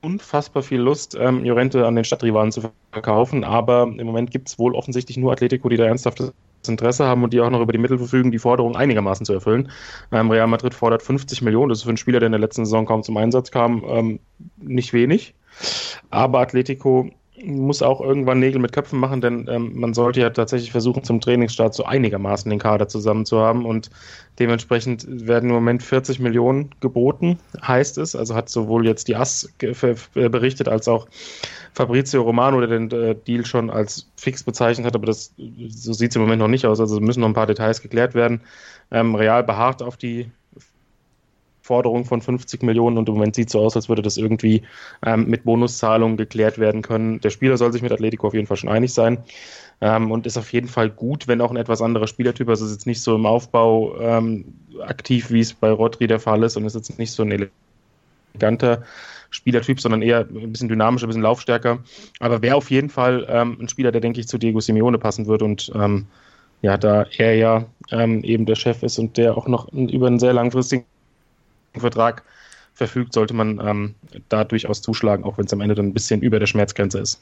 unfassbar 0.00 0.62
viel 0.62 0.80
Lust, 0.80 1.16
ähm, 1.18 1.44
Jorente 1.44 1.86
an 1.86 1.96
den 1.96 2.04
Stadtrivalen 2.04 2.52
zu 2.52 2.70
verkaufen, 2.92 3.42
aber 3.44 3.82
im 3.82 4.06
Moment 4.06 4.30
gibt 4.30 4.48
es 4.48 4.58
wohl 4.58 4.74
offensichtlich 4.74 5.16
nur 5.16 5.32
Atletico, 5.32 5.68
die 5.68 5.76
da 5.76 5.86
ernsthaftes 5.86 6.32
Interesse 6.66 7.04
haben 7.04 7.22
und 7.22 7.32
die 7.32 7.40
auch 7.40 7.50
noch 7.50 7.60
über 7.60 7.72
die 7.72 7.78
Mittel 7.78 7.98
verfügen, 7.98 8.30
die 8.30 8.38
Forderung 8.38 8.76
einigermaßen 8.76 9.24
zu 9.24 9.32
erfüllen. 9.32 9.70
Ähm, 10.10 10.30
Real 10.30 10.46
Madrid 10.46 10.74
fordert 10.74 11.02
50 11.02 11.42
Millionen, 11.42 11.68
das 11.68 11.78
ist 11.78 11.84
für 11.84 11.90
einen 11.90 11.96
Spieler, 11.96 12.20
der 12.20 12.26
in 12.26 12.32
der 12.32 12.40
letzten 12.40 12.64
Saison 12.64 12.86
kaum 12.86 13.02
zum 13.02 13.16
Einsatz 13.16 13.50
kam, 13.50 13.84
ähm, 13.86 14.20
nicht 14.56 14.92
wenig. 14.92 15.34
Aber 16.10 16.40
Atletico 16.40 17.10
muss 17.44 17.82
auch 17.82 18.00
irgendwann 18.00 18.40
Nägel 18.40 18.60
mit 18.60 18.72
Köpfen 18.72 18.98
machen, 18.98 19.20
denn 19.20 19.46
ähm, 19.48 19.72
man 19.74 19.94
sollte 19.94 20.20
ja 20.20 20.30
tatsächlich 20.30 20.72
versuchen, 20.72 21.04
zum 21.04 21.20
Trainingsstart 21.20 21.74
so 21.74 21.84
einigermaßen 21.84 22.50
den 22.50 22.58
Kader 22.58 22.88
zusammen 22.88 23.26
zu 23.26 23.38
haben 23.38 23.64
und 23.64 23.90
dementsprechend 24.38 25.06
werden 25.08 25.50
im 25.50 25.54
Moment 25.54 25.82
40 25.82 26.20
Millionen 26.20 26.70
geboten, 26.80 27.38
heißt 27.62 27.98
es. 27.98 28.16
Also 28.16 28.34
hat 28.34 28.48
sowohl 28.48 28.86
jetzt 28.86 29.08
die 29.08 29.16
AS 29.16 29.52
berichtet 30.14 30.68
als 30.68 30.88
auch 30.88 31.06
Fabrizio 31.78 32.22
Romano, 32.22 32.58
der 32.58 32.68
den 32.76 32.90
äh, 32.90 33.14
Deal 33.14 33.46
schon 33.46 33.70
als 33.70 34.10
fix 34.16 34.42
bezeichnet 34.42 34.84
hat, 34.84 34.96
aber 34.96 35.06
das 35.06 35.32
so 35.68 35.92
sieht 35.92 36.10
es 36.10 36.16
im 36.16 36.22
Moment 36.22 36.40
noch 36.40 36.48
nicht 36.48 36.66
aus. 36.66 36.80
Also 36.80 36.98
müssen 36.98 37.20
noch 37.20 37.28
ein 37.28 37.34
paar 37.34 37.46
Details 37.46 37.80
geklärt 37.80 38.14
werden. 38.14 38.40
Ähm, 38.90 39.14
Real 39.14 39.44
beharrt 39.44 39.80
auf 39.80 39.96
die 39.96 40.28
Forderung 41.62 42.04
von 42.04 42.20
50 42.20 42.64
Millionen 42.64 42.98
und 42.98 43.08
im 43.08 43.14
Moment 43.14 43.36
sieht 43.36 43.46
es 43.46 43.52
so 43.52 43.60
aus, 43.60 43.76
als 43.76 43.88
würde 43.88 44.02
das 44.02 44.16
irgendwie 44.16 44.62
ähm, 45.06 45.28
mit 45.28 45.44
Bonuszahlungen 45.44 46.16
geklärt 46.16 46.58
werden 46.58 46.82
können. 46.82 47.20
Der 47.20 47.30
Spieler 47.30 47.56
soll 47.56 47.72
sich 47.72 47.82
mit 47.82 47.92
Atletico 47.92 48.26
auf 48.26 48.34
jeden 48.34 48.48
Fall 48.48 48.56
schon 48.56 48.70
einig 48.70 48.92
sein 48.92 49.18
ähm, 49.80 50.10
und 50.10 50.26
ist 50.26 50.36
auf 50.36 50.52
jeden 50.52 50.66
Fall 50.66 50.90
gut, 50.90 51.28
wenn 51.28 51.40
auch 51.40 51.52
ein 51.52 51.56
etwas 51.56 51.80
anderer 51.80 52.08
Spielertyp. 52.08 52.48
Also 52.48 52.64
ist 52.64 52.72
jetzt 52.72 52.86
nicht 52.88 53.02
so 53.02 53.14
im 53.14 53.24
Aufbau 53.24 54.00
ähm, 54.00 54.46
aktiv, 54.80 55.30
wie 55.30 55.40
es 55.40 55.54
bei 55.54 55.70
Rodri 55.70 56.08
der 56.08 56.18
Fall 56.18 56.42
ist 56.42 56.56
und 56.56 56.64
ist 56.64 56.74
jetzt 56.74 56.98
nicht 56.98 57.12
so 57.12 57.22
ein 57.22 57.48
eleganter 58.34 58.82
Spielertyp, 59.30 59.80
sondern 59.80 60.02
eher 60.02 60.20
ein 60.20 60.52
bisschen 60.52 60.68
dynamischer, 60.68 61.06
ein 61.06 61.10
bisschen 61.10 61.22
laufstärker. 61.22 61.78
Aber 62.20 62.42
wäre 62.42 62.56
auf 62.56 62.70
jeden 62.70 62.88
Fall 62.88 63.26
ähm, 63.28 63.58
ein 63.60 63.68
Spieler, 63.68 63.92
der, 63.92 64.00
denke 64.00 64.20
ich, 64.20 64.28
zu 64.28 64.38
Diego 64.38 64.60
Simeone 64.60 64.98
passen 64.98 65.26
wird 65.26 65.42
und 65.42 65.70
ähm, 65.74 66.06
ja, 66.62 66.76
da 66.76 67.06
er 67.16 67.36
ja 67.36 67.66
ähm, 67.90 68.24
eben 68.24 68.46
der 68.46 68.56
Chef 68.56 68.82
ist 68.82 68.98
und 68.98 69.16
der 69.16 69.36
auch 69.36 69.46
noch 69.46 69.72
über 69.72 70.06
einen 70.06 70.18
sehr 70.18 70.32
langfristigen 70.32 70.84
Vertrag 71.74 72.24
verfügt, 72.74 73.12
sollte 73.12 73.34
man 73.34 73.60
ähm, 73.64 73.94
da 74.28 74.44
durchaus 74.44 74.82
zuschlagen, 74.82 75.24
auch 75.24 75.38
wenn 75.38 75.46
es 75.46 75.52
am 75.52 75.60
Ende 75.60 75.74
dann 75.74 75.86
ein 75.86 75.94
bisschen 75.94 76.22
über 76.22 76.38
der 76.38 76.46
Schmerzgrenze 76.46 76.98
ist. 76.98 77.20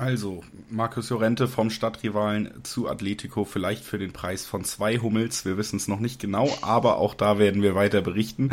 Also, 0.00 0.44
Markus 0.70 1.08
Jorente 1.08 1.48
vom 1.48 1.70
Stadtrivalen 1.70 2.62
zu 2.62 2.88
Atletico, 2.88 3.44
vielleicht 3.44 3.82
für 3.82 3.98
den 3.98 4.12
Preis 4.12 4.46
von 4.46 4.62
zwei 4.62 4.98
Hummels. 4.98 5.44
Wir 5.44 5.58
wissen 5.58 5.74
es 5.74 5.88
noch 5.88 5.98
nicht 5.98 6.20
genau, 6.20 6.56
aber 6.62 6.98
auch 6.98 7.14
da 7.14 7.40
werden 7.40 7.62
wir 7.62 7.74
weiter 7.74 8.00
berichten. 8.00 8.50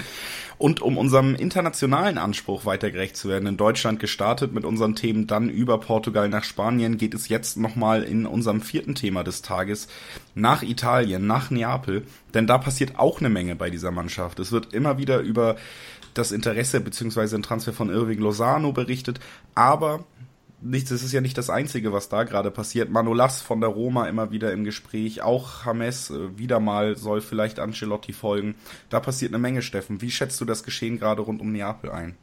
Und 0.57 0.81
um 0.81 0.97
unserem 0.97 1.35
internationalen 1.35 2.17
Anspruch 2.17 2.65
weiter 2.65 2.89
gerecht 2.89 3.15
zu 3.15 3.29
werden, 3.29 3.47
in 3.47 3.57
Deutschland 3.57 3.99
gestartet 3.99 4.53
mit 4.53 4.65
unseren 4.65 4.95
Themen 4.95 5.27
dann 5.27 5.51
über 5.51 5.79
Portugal 5.79 6.29
nach 6.29 6.43
Spanien, 6.43 6.97
geht 6.97 7.13
es 7.13 7.29
jetzt 7.29 7.57
nochmal 7.57 8.01
in 8.01 8.25
unserem 8.25 8.61
vierten 8.61 8.95
Thema 8.95 9.23
des 9.23 9.43
Tages 9.43 9.87
nach 10.33 10.63
Italien, 10.63 11.27
nach 11.27 11.51
Neapel. 11.51 12.07
Denn 12.33 12.47
da 12.47 12.57
passiert 12.57 12.97
auch 12.97 13.19
eine 13.19 13.29
Menge 13.29 13.55
bei 13.55 13.69
dieser 13.69 13.91
Mannschaft. 13.91 14.39
Es 14.39 14.51
wird 14.51 14.73
immer 14.73 14.97
wieder 14.97 15.19
über 15.19 15.57
das 16.15 16.31
Interesse 16.31 16.79
bzw. 16.79 17.27
den 17.27 17.43
Transfer 17.43 17.73
von 17.73 17.91
Irving 17.91 18.19
Lozano 18.19 18.71
berichtet, 18.71 19.19
aber 19.53 20.05
nicht, 20.61 20.89
das 20.89 21.03
ist 21.03 21.11
ja 21.11 21.21
nicht 21.21 21.37
das 21.37 21.49
Einzige, 21.49 21.93
was 21.93 22.09
da 22.09 22.23
gerade 22.23 22.51
passiert. 22.51 22.89
Manolas 22.89 23.41
von 23.41 23.61
der 23.61 23.69
Roma 23.69 24.07
immer 24.07 24.31
wieder 24.31 24.51
im 24.51 24.63
Gespräch, 24.63 25.21
auch 25.21 25.65
James 25.65 26.09
äh, 26.09 26.37
wieder 26.37 26.59
mal 26.59 26.95
soll 26.95 27.21
vielleicht 27.21 27.59
Ancelotti 27.59 28.13
folgen. 28.13 28.55
Da 28.89 28.99
passiert 28.99 29.31
eine 29.31 29.39
Menge, 29.39 29.61
Steffen. 29.61 30.01
Wie 30.01 30.11
schätzt 30.11 30.39
du 30.41 30.45
das 30.45 30.63
Geschehen 30.63 30.99
gerade 30.99 31.21
rund 31.21 31.41
um 31.41 31.51
Neapel 31.51 31.91
ein? 31.91 32.15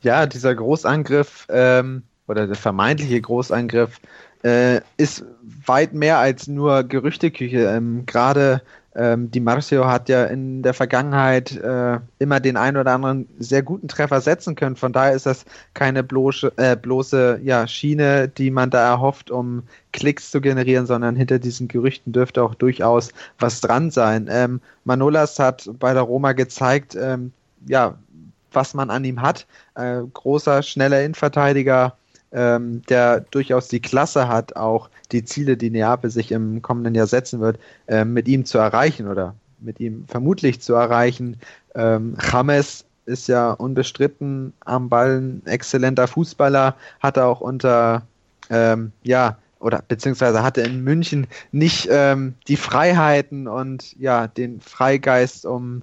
Ja, 0.00 0.26
dieser 0.26 0.54
Großangriff 0.54 1.46
ähm, 1.48 2.02
oder 2.28 2.46
der 2.46 2.56
vermeintliche 2.56 3.20
Großangriff 3.20 4.00
äh, 4.44 4.80
ist 4.96 5.24
weit 5.66 5.94
mehr 5.94 6.18
als 6.18 6.46
nur 6.46 6.84
Gerüchteküche. 6.84 7.62
Ähm, 7.62 8.04
gerade 8.06 8.62
ähm, 8.96 9.30
Di 9.30 9.40
Marcio 9.40 9.86
hat 9.86 10.08
ja 10.08 10.24
in 10.24 10.62
der 10.62 10.72
Vergangenheit 10.72 11.54
äh, 11.56 12.00
immer 12.18 12.40
den 12.40 12.56
einen 12.56 12.78
oder 12.78 12.92
anderen 12.92 13.28
sehr 13.38 13.62
guten 13.62 13.88
Treffer 13.88 14.20
setzen 14.20 14.54
können. 14.54 14.76
Von 14.76 14.92
daher 14.92 15.12
ist 15.12 15.26
das 15.26 15.44
keine 15.74 16.02
bloße, 16.02 16.52
äh, 16.56 16.76
bloße 16.76 17.40
ja, 17.42 17.66
Schiene, 17.66 18.28
die 18.28 18.50
man 18.50 18.70
da 18.70 18.88
erhofft, 18.88 19.30
um 19.30 19.64
Klicks 19.92 20.30
zu 20.30 20.40
generieren, 20.40 20.86
sondern 20.86 21.14
hinter 21.14 21.38
diesen 21.38 21.68
Gerüchten 21.68 22.12
dürfte 22.12 22.42
auch 22.42 22.54
durchaus 22.54 23.10
was 23.38 23.60
dran 23.60 23.90
sein. 23.90 24.28
Ähm, 24.30 24.60
Manolas 24.84 25.38
hat 25.38 25.68
bei 25.78 25.92
der 25.92 26.02
Roma 26.02 26.32
gezeigt, 26.32 26.96
ähm, 26.98 27.32
ja, 27.66 27.96
was 28.52 28.72
man 28.72 28.88
an 28.88 29.04
ihm 29.04 29.20
hat. 29.20 29.46
Äh, 29.74 30.00
großer, 30.12 30.62
schneller 30.62 31.02
Innenverteidiger, 31.02 31.96
ähm, 32.32 32.82
der 32.88 33.20
durchaus 33.20 33.68
die 33.68 33.80
Klasse 33.80 34.28
hat, 34.28 34.56
auch 34.56 34.90
die 35.12 35.24
Ziele, 35.24 35.56
die 35.56 35.70
Neapel 35.70 36.10
sich 36.10 36.32
im 36.32 36.62
kommenden 36.62 36.94
Jahr 36.94 37.06
setzen 37.06 37.40
wird, 37.40 37.58
äh, 37.86 38.04
mit 38.04 38.28
ihm 38.28 38.44
zu 38.44 38.58
erreichen 38.58 39.08
oder 39.08 39.34
mit 39.60 39.80
ihm 39.80 40.04
vermutlich 40.08 40.60
zu 40.60 40.74
erreichen. 40.74 41.38
Ähm, 41.74 42.16
James 42.20 42.84
ist 43.06 43.28
ja 43.28 43.52
unbestritten 43.52 44.52
am 44.64 44.88
Ball 44.88 45.20
ein 45.20 45.42
exzellenter 45.46 46.08
Fußballer, 46.08 46.74
hat 47.00 47.18
auch 47.18 47.40
unter, 47.40 48.02
ähm, 48.50 48.92
ja, 49.02 49.38
oder 49.58 49.82
beziehungsweise 49.86 50.42
hatte 50.42 50.60
in 50.60 50.84
München 50.84 51.26
nicht 51.50 51.88
ähm, 51.90 52.34
die 52.46 52.56
Freiheiten 52.56 53.48
und 53.48 53.98
ja, 53.98 54.26
den 54.26 54.60
Freigeist, 54.60 55.46
um 55.46 55.82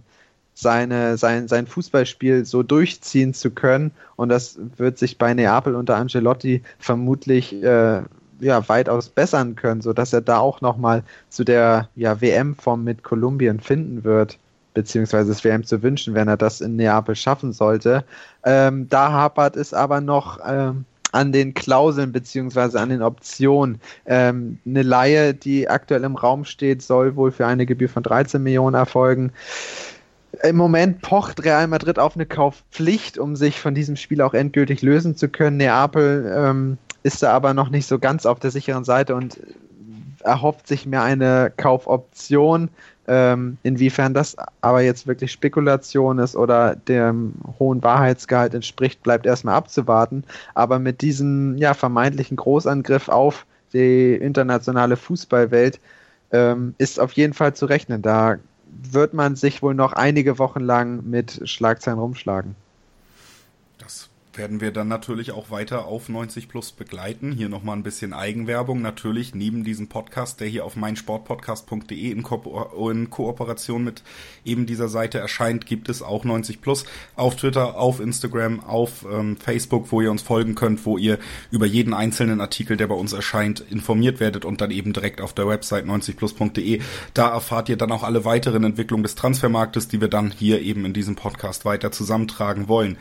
seine, 0.54 1.18
sein, 1.18 1.48
sein 1.48 1.68
Fußballspiel 1.68 2.46
so 2.46 2.64
durchziehen 2.64 3.34
zu 3.34 3.52
können. 3.52 3.92
Und 4.16 4.30
das 4.30 4.60
wird 4.78 4.98
sich 4.98 5.18
bei 5.18 5.34
Neapel 5.34 5.76
unter 5.76 5.96
Ancelotti 5.96 6.62
vermutlich 6.80 7.54
äh, 7.64 8.02
ja, 8.40 8.70
weitaus 8.70 9.10
bessern 9.10 9.56
können, 9.56 9.82
sodass 9.82 10.14
er 10.14 10.22
da 10.22 10.40
auch 10.40 10.62
nochmal 10.62 11.04
zu 11.30 11.44
der 11.44 11.90
ja, 11.96 12.20
WM-Form 12.22 12.84
mit 12.84 13.04
Kolumbien 13.04 13.60
finden 13.60 14.04
wird 14.04 14.38
beziehungsweise 14.74 15.32
es 15.32 15.44
wäre 15.44 15.56
ihm 15.56 15.64
zu 15.64 15.84
wünschen, 15.84 16.14
wenn 16.14 16.28
er 16.28 16.38
das 16.38 16.62
in 16.62 16.76
Neapel 16.76 17.16
schaffen 17.16 17.54
sollte. 17.54 18.04
Ähm, 18.44 18.90
da 18.90 19.12
hapert 19.12 19.56
es 19.56 19.74
aber 19.74 20.02
noch 20.02 20.40
ähm, 20.46 20.86
an 21.12 21.32
den 21.32 21.54
Klauseln 21.54 22.12
beziehungsweise 22.12 22.80
an 22.80 22.90
den 22.90 23.04
Optionen. 23.04 23.80
Ähm, 24.06 24.58
eine 24.66 24.82
Laie, 24.82 25.34
die 25.34 25.70
aktuell 25.70 26.04
im 26.04 26.16
Raum 26.16 26.44
steht, 26.44 26.82
soll 26.82 27.16
wohl 27.16 27.32
für 27.32 27.46
eine 27.46 27.66
Gebühr 27.66 27.90
von 27.90 28.04
13 28.04 28.42
Millionen 28.42 28.76
erfolgen. 28.76 29.32
Im 30.42 30.56
Moment 30.56 31.02
pocht 31.02 31.44
Real 31.44 31.68
Madrid 31.68 32.00
auf 32.00 32.16
eine 32.16 32.25
Kaufpflicht, 32.25 33.20
um 33.20 33.36
sich 33.36 33.60
von 33.60 33.75
diesem 33.75 33.96
Spiel 33.96 34.22
auch 34.22 34.34
endgültig 34.34 34.82
lösen 34.82 35.16
zu 35.16 35.30
können. 35.30 35.58
Neapel 35.58 36.34
ähm, 36.36 36.78
ist 37.04 37.22
da 37.22 37.32
aber 37.34 37.54
noch 37.54 37.70
nicht 37.70 37.86
so 37.86 38.00
ganz 38.00 38.25
auf 38.25 38.40
der 38.40 38.50
sicheren 38.50 38.84
Seite 38.84 39.16
und 39.16 39.40
erhofft 40.24 40.68
sich 40.68 40.86
mehr 40.86 41.04
eine 41.04 41.52
Kaufoption. 41.56 42.70
Ähm, 43.06 43.58
inwiefern 43.63 44.13
das 44.13 44.38
aber 44.62 44.82
jetzt 44.82 45.08
wirklich 45.08 45.34
Spekulation 45.34 46.20
ist 46.20 46.38
oder 46.38 46.75
dem 46.75 47.34
hohen 47.60 47.84
Wahrheitsgehalt 47.84 48.54
entspricht, 48.54 49.04
bleibt 49.04 49.25
erstmal 49.25 49.56
abzuwarten. 49.56 50.24
Aber 50.54 50.80
mit 50.80 51.02
diesem 51.02 51.58
ja, 51.58 51.74
vermeintlichen 51.74 52.38
Großangriff 52.38 53.10
auf 53.10 53.46
die 53.74 54.13
internationale 54.16 54.96
Fußballwelt 54.96 55.82
ähm, 56.32 56.75
ist 56.78 57.00
auf 57.00 57.12
jeden 57.12 57.34
Fall 57.34 57.54
zu 57.54 57.66
rechnen. 57.66 58.02
Da 58.02 58.38
wird 58.82 59.13
man 59.13 59.36
sich 59.36 59.62
wohl 59.62 59.74
noch 59.74 59.94
einige 59.94 60.39
Wochen 60.39 60.60
lang 60.60 61.10
mit 61.10 61.48
Schlagzeilen 61.48 62.00
rumschlagen. 62.00 62.56
Das 63.77 64.10
werden 64.38 64.62
wir 64.62 64.72
dann 64.72 64.88
natürlich 64.88 65.32
auch 65.32 65.52
weiter 65.52 65.86
auf 65.86 66.10
90 66.10 66.50
Plus 66.50 66.72
begleiten. 66.72 67.32
Hier 67.32 67.50
nochmal 67.50 67.75
ein 67.75 67.84
bisschen 67.84 68.13
Eigenwerbung. 68.13 68.82
Natürlich 68.82 69.36
neben 69.36 69.63
diesem 69.63 69.88
Podcast, 69.88 70.40
der 70.40 70.48
hier 70.48 70.66
auf 70.66 70.75
meinsportpodcast.de 70.75 72.12
in, 72.12 72.24
Ko 72.24 72.90
in 72.90 73.10
Kooperation 73.10 73.84
mit 73.84 74.04
eben 74.44 74.66
dieser 74.66 74.90
Seite 74.90 75.20
erscheint, 75.20 75.66
gibt 75.66 75.90
es 75.90 76.02
auch 76.02 76.24
90 76.24 76.62
Plus 76.62 76.86
auf 77.16 77.36
Twitter, 77.36 77.78
auf 77.78 78.00
Instagram, 78.00 78.60
auf 78.62 79.06
ähm, 79.12 79.38
Facebook, 79.38 79.92
wo 79.92 80.02
ihr 80.02 80.10
uns 80.10 80.22
folgen 80.22 80.56
könnt, 80.56 80.86
wo 80.86 80.98
ihr 80.98 81.20
über 81.52 81.66
jeden 81.66 81.94
einzelnen 81.94 82.42
Artikel, 82.42 82.78
der 82.78 82.88
bei 82.88 82.96
uns 82.96 83.13
erscheint, 83.13 83.60
informiert 83.60 84.20
werdet 84.20 84.46
und 84.46 84.62
dann 84.62 84.72
eben 84.72 84.94
direkt 84.94 85.22
auf 85.22 85.34
der 85.34 85.48
Website 85.48 85.86
90plus.de. 85.86 86.82
Da 87.13 87.30
erfahrt 87.30 87.70
ihr 87.70 87.78
dann 87.78 87.92
auch 87.92 88.04
alle 88.04 88.25
weiteren 88.25 88.63
Entwicklungen 88.63 89.04
des 89.04 89.16
Transfermarktes, 89.16 89.88
die 89.88 90.02
wir 90.02 90.08
dann 90.08 90.32
hier 90.32 90.62
eben 90.62 90.86
in 90.86 90.94
diesem 90.94 91.16
Podcast 91.16 91.66
weiter 91.66 91.92
zusammentragen 91.92 92.68
wollen. 92.68 92.98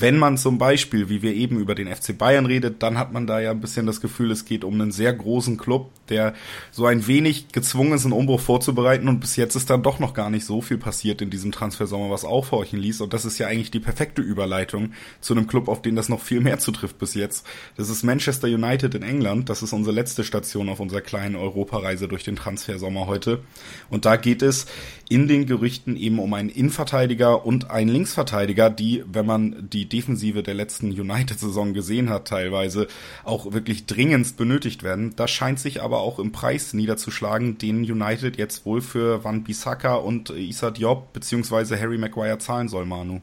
Wenn 0.00 0.18
man 0.18 0.36
zum 0.36 0.58
Beispiel, 0.58 1.08
wie 1.08 1.22
wir 1.22 1.34
eben 1.34 1.58
über 1.58 1.74
den 1.74 1.94
FC 1.94 2.16
Bayern 2.16 2.46
redet, 2.46 2.82
dann 2.82 2.98
hat 2.98 3.12
man 3.12 3.26
da 3.26 3.40
ja 3.40 3.50
ein 3.50 3.60
bisschen 3.60 3.86
das 3.86 4.00
Gefühl, 4.00 4.30
es 4.30 4.44
geht 4.44 4.64
um 4.64 4.74
einen 4.74 4.92
sehr 4.92 5.12
großen 5.12 5.56
Club, 5.56 5.90
der 6.08 6.34
so 6.70 6.86
ein 6.86 7.06
wenig 7.06 7.48
gezwungen 7.48 7.92
ist, 7.92 8.04
einen 8.04 8.12
Umbruch 8.12 8.40
vorzubereiten. 8.40 9.08
Und 9.08 9.20
bis 9.20 9.36
jetzt 9.36 9.56
ist 9.56 9.70
dann 9.70 9.82
doch 9.82 9.98
noch 9.98 10.14
gar 10.14 10.30
nicht 10.30 10.44
so 10.44 10.60
viel 10.60 10.78
passiert 10.78 11.22
in 11.22 11.30
diesem 11.30 11.52
Transfersommer, 11.52 12.10
was 12.10 12.24
aufhorchen 12.24 12.78
ließ 12.78 13.00
und 13.00 13.12
das 13.12 13.24
ist 13.24 13.38
ja 13.38 13.46
eigentlich 13.46 13.70
die 13.70 13.80
perfekte 13.80 14.22
Überleitung 14.22 14.92
zu 15.20 15.34
einem 15.34 15.46
Club, 15.46 15.68
auf 15.68 15.82
den 15.82 15.96
das 15.96 16.08
noch 16.08 16.20
viel 16.20 16.40
mehr 16.40 16.58
zutrifft 16.58 16.98
bis 16.98 17.14
jetzt. 17.14 17.46
Das 17.76 17.88
ist 17.88 18.02
Manchester 18.02 18.48
United 18.48 18.94
in 18.94 19.02
England, 19.02 19.48
das 19.48 19.62
ist 19.62 19.72
unsere 19.72 19.94
letzte 19.94 20.24
Station 20.24 20.68
auf 20.68 20.80
unserer 20.80 21.00
kleinen 21.00 21.36
Europareise 21.36 22.08
durch 22.08 22.24
den 22.24 22.36
Transfersommer 22.36 23.06
heute. 23.06 23.42
Und 23.88 24.04
da 24.04 24.16
geht 24.16 24.42
es 24.42 24.66
in 25.10 25.26
den 25.26 25.44
Gerüchten 25.44 25.96
eben 25.96 26.20
um 26.20 26.32
einen 26.34 26.48
Innenverteidiger 26.48 27.44
und 27.44 27.68
einen 27.68 27.90
Linksverteidiger, 27.90 28.70
die, 28.70 29.02
wenn 29.12 29.26
man 29.26 29.68
die 29.68 29.88
Defensive 29.88 30.44
der 30.44 30.54
letzten 30.54 30.92
United-Saison 30.92 31.74
gesehen 31.74 32.08
hat, 32.08 32.28
teilweise 32.28 32.86
auch 33.24 33.52
wirklich 33.52 33.86
dringendst 33.86 34.36
benötigt 34.36 34.84
werden. 34.84 35.12
Das 35.16 35.32
scheint 35.32 35.58
sich 35.58 35.82
aber 35.82 35.98
auch 35.98 36.20
im 36.20 36.30
Preis 36.30 36.74
niederzuschlagen, 36.74 37.58
den 37.58 37.78
United 37.78 38.38
jetzt 38.38 38.64
wohl 38.64 38.80
für 38.80 39.24
Van 39.24 39.42
Bissaka 39.42 39.96
und 39.96 40.30
Issa 40.30 40.70
Diop 40.70 41.12
bzw. 41.12 41.76
Harry 41.76 41.98
Maguire 41.98 42.38
zahlen 42.38 42.68
soll, 42.68 42.86
Manu. 42.86 43.20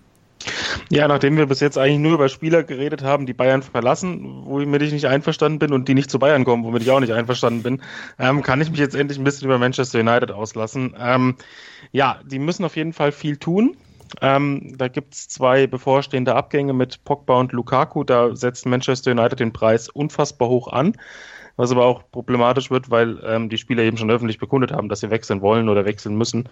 Ja, 0.90 1.08
nachdem 1.08 1.38
wir 1.38 1.46
bis 1.46 1.60
jetzt 1.60 1.78
eigentlich 1.78 2.00
nur 2.00 2.14
über 2.14 2.30
Spieler 2.30 2.64
geredet 2.64 3.04
haben, 3.04 3.26
die 3.26 3.34
Bayern 3.34 3.62
verlassen, 3.62 4.44
womit 4.46 4.82
ich 4.82 4.94
nicht 4.94 5.08
einverstanden 5.08 5.60
bin 5.60 5.74
und 5.74 5.88
die 5.88 5.94
nicht 5.94 6.10
zu 6.10 6.20
Bayern 6.20 6.46
kommen, 6.46 6.64
womit 6.64 6.84
ich 6.84 6.92
auch 6.92 7.00
nicht 7.00 7.14
einverstanden 7.14 7.64
bin, 7.64 7.82
ähm, 8.20 8.44
kann 8.44 8.62
ich 8.62 8.70
mich 8.70 8.80
jetzt 8.80 8.96
endlich 8.96 9.18
ein 9.20 9.24
bisschen 9.24 9.46
über 9.46 9.58
Manchester 9.58 10.00
United 10.00 10.32
auslassen. 10.32 10.96
Ähm, 11.00 11.36
ja, 11.92 12.20
die 12.26 12.40
müssen 12.40 12.66
auf 12.66 12.76
jeden 12.76 12.94
Fall 12.94 13.12
viel 13.12 13.38
tun. 13.38 13.76
Ähm, 14.22 14.76
da 14.78 14.88
gibt 14.88 15.14
es 15.14 15.28
zwei 15.28 15.68
bevorstehende 15.68 16.36
Abgänge 16.36 16.74
mit 16.74 17.04
Pogba 17.04 17.40
und 17.40 17.52
Lukaku. 17.52 18.04
Da 18.04 18.36
setzt 18.36 18.66
Manchester 18.66 19.12
United 19.12 19.40
den 19.40 19.54
Preis 19.54 19.90
unfassbar 19.90 20.48
hoch 20.50 20.68
an. 20.68 20.94
Was 21.58 21.72
aber 21.72 21.86
auch 21.86 22.04
problematisch 22.12 22.70
wird, 22.70 22.92
weil 22.92 23.20
ähm, 23.26 23.50
die 23.50 23.58
Spieler 23.58 23.84
eben 23.84 23.98
schon 23.98 24.12
öffentlich 24.12 24.38
bekundet 24.38 24.72
haben, 24.72 24.90
dass 24.90 25.00
sie 25.00 25.10
wechseln 25.10 25.42
wollen 25.42 25.70
oder 25.70 25.86
wechseln 25.86 26.16
müssen. 26.16 26.48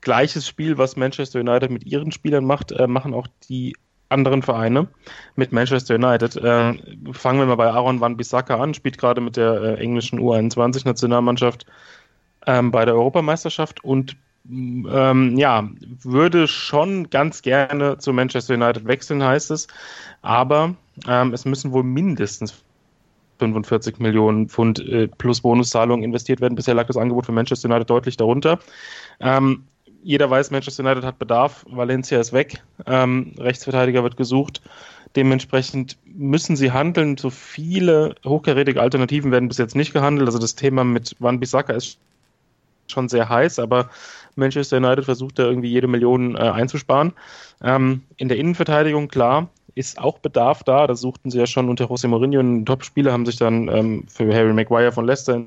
Gleiches 0.00 0.46
Spiel, 0.46 0.78
was 0.78 0.96
Manchester 0.96 1.40
United 1.40 1.70
mit 1.70 1.84
ihren 1.84 2.12
Spielern 2.12 2.44
macht, 2.44 2.72
äh, 2.72 2.86
machen 2.86 3.14
auch 3.14 3.26
die 3.48 3.74
anderen 4.08 4.42
Vereine 4.42 4.88
mit 5.36 5.52
Manchester 5.52 5.94
United. 5.94 6.36
Äh, 6.36 6.74
fangen 7.12 7.38
wir 7.38 7.46
mal 7.46 7.56
bei 7.56 7.70
Aaron 7.70 8.00
Van 8.00 8.16
Bissaka 8.16 8.60
an, 8.60 8.74
spielt 8.74 8.98
gerade 8.98 9.20
mit 9.20 9.36
der 9.36 9.62
äh, 9.62 9.74
englischen 9.76 10.18
U21-Nationalmannschaft 10.18 11.66
ähm, 12.46 12.70
bei 12.70 12.84
der 12.84 12.94
Europameisterschaft 12.94 13.84
und 13.84 14.16
ähm, 14.48 15.36
ja, 15.36 15.68
würde 16.02 16.48
schon 16.48 17.10
ganz 17.10 17.42
gerne 17.42 17.98
zu 17.98 18.12
Manchester 18.12 18.54
United 18.54 18.86
wechseln, 18.86 19.22
heißt 19.22 19.50
es. 19.50 19.68
Aber 20.22 20.74
ähm, 21.06 21.32
es 21.32 21.44
müssen 21.44 21.72
wohl 21.72 21.84
mindestens 21.84 22.54
45 23.38 23.98
Millionen 23.98 24.48
Pfund 24.48 24.80
äh, 24.80 25.08
plus 25.08 25.42
Bonuszahlungen 25.42 26.04
investiert 26.04 26.40
werden. 26.40 26.54
Bisher 26.54 26.74
lag 26.74 26.86
das 26.86 26.96
Angebot 26.96 27.26
für 27.26 27.32
Manchester 27.32 27.68
United 27.68 27.88
deutlich 27.88 28.16
darunter. 28.16 28.58
Ähm, 29.20 29.64
jeder 30.02 30.30
weiß, 30.30 30.50
Manchester 30.50 30.84
United 30.84 31.04
hat 31.04 31.18
Bedarf. 31.18 31.64
Valencia 31.68 32.18
ist 32.20 32.32
weg. 32.32 32.62
Ähm, 32.86 33.34
Rechtsverteidiger 33.38 34.02
wird 34.02 34.16
gesucht. 34.16 34.62
Dementsprechend 35.16 35.98
müssen 36.04 36.56
sie 36.56 36.72
handeln. 36.72 37.16
So 37.16 37.30
viele 37.30 38.14
hochkarätige 38.24 38.80
Alternativen 38.80 39.32
werden 39.32 39.48
bis 39.48 39.58
jetzt 39.58 39.76
nicht 39.76 39.92
gehandelt. 39.92 40.28
Also 40.28 40.38
das 40.38 40.54
Thema 40.54 40.84
mit 40.84 41.16
Van 41.18 41.40
Bissaka 41.40 41.72
ist 41.72 41.98
schon 42.86 43.08
sehr 43.08 43.28
heiß, 43.28 43.58
aber 43.58 43.90
Manchester 44.36 44.78
United 44.78 45.04
versucht 45.04 45.38
da 45.38 45.44
irgendwie 45.44 45.70
jede 45.70 45.86
Million 45.86 46.34
äh, 46.34 46.38
einzusparen. 46.38 47.12
Ähm, 47.62 48.02
in 48.16 48.28
der 48.28 48.38
Innenverteidigung, 48.38 49.08
klar, 49.08 49.48
ist 49.74 49.98
auch 49.98 50.18
Bedarf 50.18 50.64
da. 50.64 50.86
Da 50.86 50.94
suchten 50.94 51.30
sie 51.30 51.38
ja 51.38 51.46
schon 51.46 51.68
unter 51.68 51.86
José 51.86 52.08
Mourinho 52.08 52.40
einen 52.40 52.66
Top-Spieler, 52.66 53.12
haben 53.12 53.26
sich 53.26 53.36
dann 53.36 53.68
ähm, 53.68 54.04
für 54.08 54.32
Harry 54.34 54.52
Maguire 54.52 54.92
von 54.92 55.06
Leicester 55.06 55.42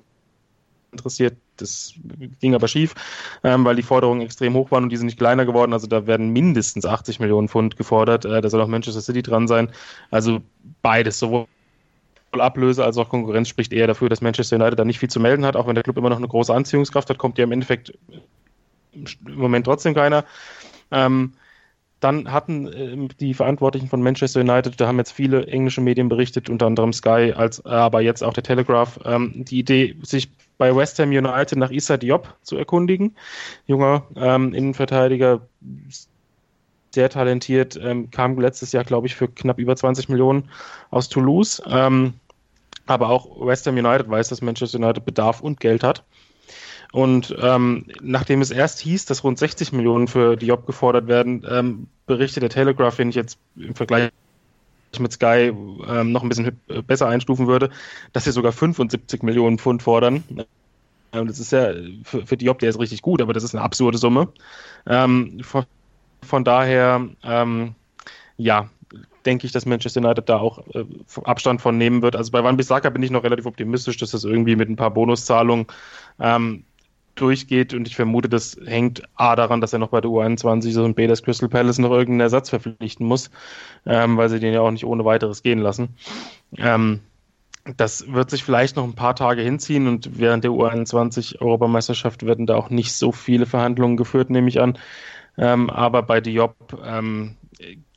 interessiert. 0.94 1.36
Das 1.58 1.94
ging 2.40 2.56
aber 2.56 2.68
schief, 2.68 2.96
ähm, 3.44 3.66
weil 3.66 3.76
die 3.76 3.84
Forderungen 3.84 4.22
extrem 4.22 4.54
hoch 4.54 4.72
waren 4.72 4.84
und 4.84 4.90
die 4.90 4.98
sind 4.98 5.08
nicht 5.08 5.18
kleiner 5.18 5.46
geworden. 5.46 5.74
Also 5.74 5.88
da 5.88 6.08
werden 6.08 6.30
mindestens 6.30 6.86
80 6.86 7.20
Millionen 7.20 7.50
Pfund 7.50 7.78
gefordert. 7.78 8.26
Äh, 8.26 8.42
da 8.42 8.50
soll 8.50 8.62
auch 8.62 8.68
Manchester 8.68 9.02
City 9.02 9.22
dran 9.22 9.48
sein. 9.48 9.70
Also 10.10 10.42
beides, 10.82 11.20
sowohl 11.20 11.48
Ablöse 12.32 12.84
als 12.84 12.98
auch 12.98 13.10
Konkurrenz 13.10 13.48
spricht 13.48 13.74
eher 13.74 13.88
dafür, 13.88 14.10
dass 14.10 14.22
Manchester 14.22 14.56
United 14.56 14.80
da 14.80 14.86
nicht 14.86 15.00
viel 15.00 15.10
zu 15.10 15.20
melden 15.20 15.46
hat, 15.46 15.56
auch 15.56 15.68
wenn 15.68 15.76
der 15.76 15.84
Club 15.84 15.98
immer 15.98 16.10
noch 16.10 16.18
eine 16.18 16.28
große 16.28 16.54
Anziehungskraft 16.54 17.10
hat, 17.10 17.18
kommt 17.18 17.38
ja 17.38 17.44
im 17.44 17.52
Endeffekt 17.52 17.94
im 18.94 19.36
Moment 19.36 19.66
trotzdem 19.66 19.94
keiner. 19.94 20.26
Ähm, 20.92 21.34
dann 22.00 22.32
hatten 22.32 22.68
äh, 22.68 23.08
die 23.20 23.34
Verantwortlichen 23.34 23.88
von 23.88 24.02
Manchester 24.02 24.42
United, 24.42 24.80
da 24.80 24.88
haben 24.88 24.98
jetzt 24.98 25.12
viele 25.12 25.48
englische 25.48 25.82
Medien 25.82 26.10
berichtet, 26.10 26.50
unter 26.50 26.66
anderem 26.66 26.94
Sky, 26.94 27.34
als 27.36 27.66
aber 27.66 28.02
jetzt 28.02 28.24
auch 28.24 28.34
der 28.34 28.44
Telegraph, 28.44 29.00
ähm, 29.06 29.46
die 29.46 29.60
Idee, 29.60 29.96
sich 30.04 30.30
bei 30.58 30.76
West 30.76 31.00
Ham 31.00 31.10
United 31.10 31.58
nach 31.58 31.72
Issa 31.72 31.98
Diop 31.98 32.34
zu 32.42 32.58
erkundigen. 32.58 33.16
Junger 33.66 34.04
ähm, 34.16 34.54
Innenverteidiger, 34.54 35.42
sehr 36.94 37.10
talentiert, 37.10 37.80
ähm, 37.82 38.12
kam 38.12 38.40
letztes 38.40 38.72
Jahr, 38.72 38.84
glaube 38.84 39.08
ich, 39.08 39.16
für 39.16 39.28
knapp 39.28 39.60
über 39.60 39.76
20 39.76 40.10
Millionen 40.10 40.50
aus 40.92 41.10
Toulouse. 41.10 41.62
Ähm, 41.66 42.14
aber 42.86 43.10
auch 43.10 43.46
West 43.46 43.66
Ham 43.68 43.78
United 43.78 44.10
weiß, 44.10 44.30
dass 44.30 44.42
Manchester 44.42 44.78
United 44.78 45.06
Bedarf 45.06 45.42
und 45.42 45.60
Geld 45.60 45.84
hat. 45.84 46.04
Und 46.92 47.36
ähm, 47.42 47.88
nachdem 48.02 48.42
es 48.42 48.52
erst 48.52 48.80
hieß, 48.80 49.06
dass 49.06 49.24
rund 49.24 49.40
60 49.40 49.72
Millionen 49.72 50.08
für 50.08 50.36
Diop 50.36 50.68
gefordert 50.68 51.08
werden, 51.08 51.44
ähm, 51.50 51.88
berichtet 52.06 52.44
der 52.44 52.52
Telegraph, 52.52 52.98
den 52.98 53.10
ich 53.10 53.16
jetzt 53.16 53.40
im 53.56 53.74
Vergleich 53.74 54.12
mit 55.00 55.14
Sky 55.14 55.52
ähm, 55.88 56.12
noch 56.12 56.24
ein 56.24 56.30
bisschen 56.30 56.60
besser 56.88 57.08
einstufen 57.08 57.48
würde, 57.48 57.70
dass 58.12 58.26
sie 58.26 58.32
sogar 58.32 58.52
75 58.52 59.24
Millionen 59.24 59.58
Pfund 59.58 59.84
fordern. 59.84 60.24
Ähm, 61.14 61.28
das 61.28 61.40
ist 61.40 61.52
ja 61.52 61.74
für, 62.04 62.26
für 62.26 62.38
Diop, 62.38 62.60
der 62.60 62.70
ist 62.70 62.80
richtig 62.80 63.02
gut, 63.02 63.22
aber 63.22 63.34
das 63.34 63.44
ist 63.44 63.56
eine 63.56 63.64
absurde 63.64 63.98
Summe. 63.98 64.30
Ähm, 64.88 65.40
von, 65.44 65.66
von, 66.24 66.44
daher, 66.44 67.08
ähm, 67.24 67.76
ja, 68.38 68.70
denke 69.26 69.46
ich, 69.46 69.54
dass 69.54 69.66
Manchester 69.66 70.02
United 70.02 70.28
da 70.28 70.38
auch 70.38 70.66
äh, 70.74 70.86
Abstand 71.24 71.62
von 71.62 71.78
nehmen 71.78 72.02
wird. 72.02 72.16
Also 72.16 72.32
bei 72.32 72.44
Van 72.44 72.58
Bissaka 72.58 72.90
bin 72.90 73.04
ich 73.04 73.12
noch 73.12 73.24
relativ 73.24 73.46
optimistisch, 73.46 73.98
dass 73.98 74.12
das 74.12 74.24
irgendwie 74.24 74.56
mit 74.56 74.70
ein 74.70 74.76
paar 74.76 74.92
Bonuszahlungen 74.92 75.68
ähm, 76.20 76.64
durchgeht 77.16 77.74
und 77.74 77.88
ich 77.88 77.96
vermute, 77.96 78.30
das 78.30 78.58
hängt 78.66 79.04
A 79.16 79.36
daran, 79.36 79.62
dass 79.62 79.74
er 79.74 79.80
noch 79.80 79.90
bei 79.90 80.02
der 80.02 80.10
U21 80.10 80.70
ist 80.70 80.78
und 80.78 80.96
B, 80.96 81.08
dass 81.08 81.24
Crystal 81.24 81.50
Palace 81.50 81.80
noch 81.80 81.92
irgendeinen 81.92 82.22
Ersatz 82.22 82.50
verpflichten 82.50 83.06
muss, 83.06 83.30
ähm, 83.86 84.18
weil 84.18 84.30
sie 84.30 84.40
den 84.40 84.54
ja 84.54 84.62
auch 84.62 84.72
nicht 84.72 84.86
ohne 84.86 85.06
weiteres 85.06 85.44
gehen 85.44 85.60
lassen. 85.60 85.96
Ähm, 86.58 87.02
das 87.78 88.12
wird 88.12 88.30
sich 88.30 88.44
vielleicht 88.44 88.76
noch 88.76 88.84
ein 88.84 88.96
paar 88.96 89.16
Tage 89.16 89.42
hinziehen 89.42 89.88
und 89.88 90.20
während 90.20 90.44
der 90.44 90.52
U21 90.52 91.40
Europameisterschaft 91.40 92.26
werden 92.26 92.46
da 92.46 92.56
auch 92.56 92.70
nicht 92.70 92.94
so 92.94 93.12
viele 93.12 93.46
Verhandlungen 93.46 93.96
geführt, 93.96 94.30
nehme 94.30 94.50
ich 94.50 94.60
an. 94.60 94.78
Ähm, 95.38 95.70
aber 95.70 96.04
bei 96.04 96.20
Diop 96.20 96.56
ähm, 96.86 97.38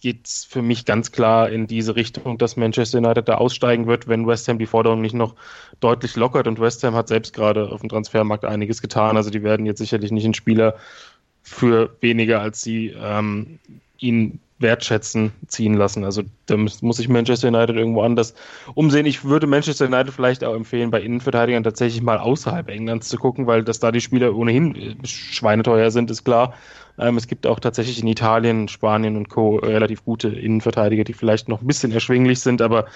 geht 0.00 0.26
es 0.26 0.44
für 0.44 0.62
mich 0.62 0.84
ganz 0.84 1.12
klar 1.12 1.50
in 1.50 1.66
diese 1.66 1.96
Richtung, 1.96 2.38
dass 2.38 2.56
Manchester 2.56 2.98
United 2.98 3.28
da 3.28 3.34
aussteigen 3.36 3.86
wird, 3.86 4.08
wenn 4.08 4.26
West 4.26 4.48
Ham 4.48 4.58
die 4.58 4.66
Forderung 4.66 5.00
nicht 5.00 5.14
noch 5.14 5.34
deutlich 5.80 6.16
lockert. 6.16 6.46
Und 6.46 6.60
West 6.60 6.82
Ham 6.84 6.94
hat 6.94 7.08
selbst 7.08 7.34
gerade 7.34 7.70
auf 7.70 7.80
dem 7.80 7.88
Transfermarkt 7.88 8.44
einiges 8.44 8.82
getan. 8.82 9.16
Also 9.16 9.30
die 9.30 9.42
werden 9.42 9.66
jetzt 9.66 9.78
sicherlich 9.78 10.12
nicht 10.12 10.24
einen 10.24 10.34
Spieler 10.34 10.76
für 11.42 11.96
weniger, 12.00 12.40
als 12.40 12.62
sie 12.62 12.94
ähm, 12.98 13.58
ihn 13.98 14.40
wertschätzen 14.58 15.32
ziehen 15.46 15.74
lassen. 15.74 16.04
Also 16.04 16.22
da 16.46 16.56
muss, 16.56 16.80
sich 16.96 17.08
Manchester 17.08 17.48
United 17.48 17.76
irgendwo 17.76 18.02
anders 18.02 18.34
umsehen. 18.74 19.04
Ich 19.04 19.24
würde 19.24 19.46
Manchester 19.46 19.86
United 19.86 20.14
vielleicht 20.14 20.44
auch 20.44 20.54
empfehlen, 20.54 20.90
bei 20.90 21.02
Innenverteidigern 21.02 21.62
tatsächlich 21.62 22.02
mal 22.02 22.18
außerhalb 22.18 22.68
Englands 22.68 23.08
zu 23.08 23.18
gucken, 23.18 23.46
weil 23.46 23.64
dass 23.64 23.80
da 23.80 23.92
die 23.92 24.00
Spieler 24.00 24.34
ohnehin 24.34 24.74
äh, 24.74 25.06
schweineteuer 25.06 25.90
sind, 25.90 26.10
ist 26.10 26.24
klar. 26.24 26.54
Ähm, 26.98 27.16
es 27.16 27.26
gibt 27.26 27.46
auch 27.46 27.60
tatsächlich 27.60 28.00
in 28.00 28.08
Italien, 28.08 28.68
Spanien 28.68 29.16
und 29.16 29.28
Co. 29.28 29.56
relativ 29.56 30.04
gute 30.04 30.28
Innenverteidiger, 30.28 31.04
die 31.04 31.12
vielleicht 31.12 31.48
noch 31.48 31.60
ein 31.60 31.66
bisschen 31.66 31.92
erschwinglich 31.92 32.40
sind, 32.40 32.62
aber 32.62 32.86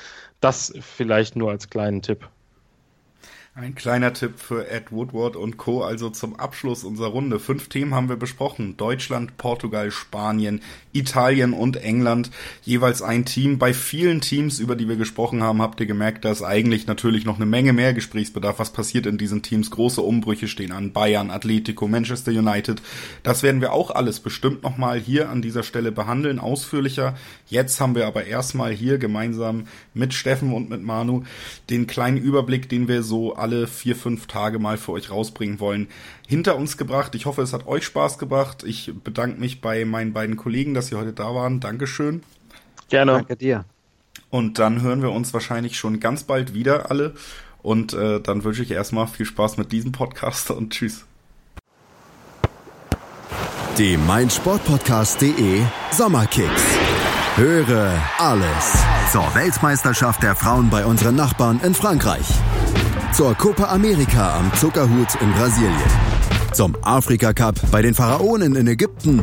das 0.40 0.72
vielleicht 0.80 1.36
nur 1.36 1.50
als 1.50 1.68
kleinen 1.68 2.00
Tipp. 2.00 2.26
Ein 3.60 3.74
kleiner 3.74 4.14
Tipp 4.14 4.38
für 4.38 4.70
Ed 4.70 4.90
Woodward 4.90 5.36
und 5.36 5.58
Co. 5.58 5.82
Also 5.82 6.08
zum 6.08 6.34
Abschluss 6.40 6.82
unserer 6.82 7.08
Runde. 7.08 7.38
Fünf 7.38 7.68
Themen 7.68 7.94
haben 7.94 8.08
wir 8.08 8.16
besprochen. 8.16 8.78
Deutschland, 8.78 9.36
Portugal, 9.36 9.90
Spanien, 9.90 10.62
Italien 10.94 11.52
und 11.52 11.76
England. 11.76 12.30
Jeweils 12.62 13.02
ein 13.02 13.26
Team. 13.26 13.58
Bei 13.58 13.74
vielen 13.74 14.22
Teams, 14.22 14.60
über 14.60 14.76
die 14.76 14.88
wir 14.88 14.96
gesprochen 14.96 15.42
haben, 15.42 15.60
habt 15.60 15.78
ihr 15.78 15.84
gemerkt, 15.84 16.24
dass 16.24 16.42
eigentlich 16.42 16.86
natürlich 16.86 17.26
noch 17.26 17.36
eine 17.36 17.44
Menge 17.44 17.74
mehr 17.74 17.92
Gesprächsbedarf. 17.92 18.58
Was 18.58 18.72
passiert 18.72 19.04
in 19.04 19.18
diesen 19.18 19.42
Teams? 19.42 19.70
Große 19.70 20.00
Umbrüche 20.00 20.48
stehen 20.48 20.72
an. 20.72 20.94
Bayern, 20.94 21.30
Atletico, 21.30 21.86
Manchester 21.86 22.32
United. 22.32 22.80
Das 23.24 23.42
werden 23.42 23.60
wir 23.60 23.74
auch 23.74 23.90
alles 23.90 24.20
bestimmt 24.20 24.62
nochmal 24.62 24.98
hier 24.98 25.28
an 25.28 25.42
dieser 25.42 25.64
Stelle 25.64 25.92
behandeln, 25.92 26.38
ausführlicher. 26.38 27.14
Jetzt 27.46 27.78
haben 27.78 27.94
wir 27.94 28.06
aber 28.06 28.24
erstmal 28.24 28.72
hier 28.72 28.96
gemeinsam 28.96 29.64
mit 29.92 30.14
Steffen 30.14 30.54
und 30.54 30.70
mit 30.70 30.82
Manu 30.82 31.24
den 31.68 31.86
kleinen 31.86 32.16
Überblick, 32.16 32.70
den 32.70 32.88
wir 32.88 33.02
so 33.02 33.34
alle 33.50 33.66
vier, 33.66 33.96
fünf 33.96 34.26
Tage 34.26 34.58
mal 34.58 34.78
für 34.78 34.92
euch 34.92 35.10
rausbringen 35.10 35.58
wollen, 35.58 35.88
hinter 36.28 36.56
uns 36.56 36.76
gebracht. 36.76 37.14
Ich 37.16 37.26
hoffe, 37.26 37.42
es 37.42 37.52
hat 37.52 37.66
euch 37.66 37.84
Spaß 37.84 38.18
gebracht. 38.18 38.62
Ich 38.64 38.92
bedanke 39.02 39.40
mich 39.40 39.60
bei 39.60 39.84
meinen 39.84 40.12
beiden 40.12 40.36
Kollegen, 40.36 40.72
dass 40.72 40.86
sie 40.86 40.96
heute 40.96 41.12
da 41.12 41.34
waren. 41.34 41.58
Dankeschön. 41.58 42.22
Gerne. 42.88 43.12
Danke 43.12 43.36
dir. 43.36 43.64
Und 44.30 44.60
dann 44.60 44.82
hören 44.82 45.02
wir 45.02 45.10
uns 45.10 45.34
wahrscheinlich 45.34 45.76
schon 45.76 45.98
ganz 45.98 46.22
bald 46.22 46.54
wieder 46.54 46.90
alle. 46.90 47.14
Und 47.62 47.92
äh, 47.92 48.20
dann 48.20 48.44
wünsche 48.44 48.62
ich 48.62 48.70
erstmal 48.70 49.08
viel 49.08 49.26
Spaß 49.26 49.56
mit 49.56 49.72
diesem 49.72 49.90
Podcast 49.90 50.50
und 50.52 50.72
tschüss. 50.72 51.04
Die 53.76 53.96
meinsportpodcast.de 53.96 55.62
Sommerkicks. 55.90 56.62
Höre 57.36 57.92
alles 58.18 58.84
zur 59.10 59.34
Weltmeisterschaft 59.34 60.22
der 60.22 60.36
Frauen 60.36 60.68
bei 60.70 60.84
unseren 60.84 61.16
Nachbarn 61.16 61.60
in 61.62 61.74
Frankreich 61.74 62.26
zur 63.12 63.34
Copa 63.34 63.64
America 63.64 64.38
am 64.38 64.52
Zuckerhut 64.54 65.20
in 65.20 65.32
Brasilien, 65.32 65.90
zum 66.52 66.76
Afrika 66.82 67.32
Cup 67.32 67.54
bei 67.70 67.82
den 67.82 67.94
Pharaonen 67.94 68.56
in 68.56 68.66
Ägypten. 68.66 69.22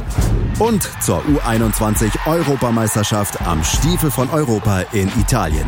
Und 0.60 0.90
zur 1.02 1.22
U21 1.26 2.12
Europameisterschaft 2.26 3.40
am 3.46 3.64
Stiefel 3.64 4.10
von 4.10 4.30
Europa 4.30 4.82
in 4.94 5.10
Italien. 5.20 5.68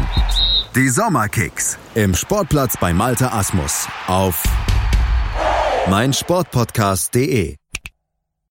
Die 0.75 0.89
Sommerkicks 0.89 1.77
im 1.95 2.15
Sportplatz 2.15 2.75
bei 2.79 2.93
Malte 2.93 3.32
Asmus 3.32 3.88
auf 4.08 4.43
meinsportpodcast.de 5.89 7.55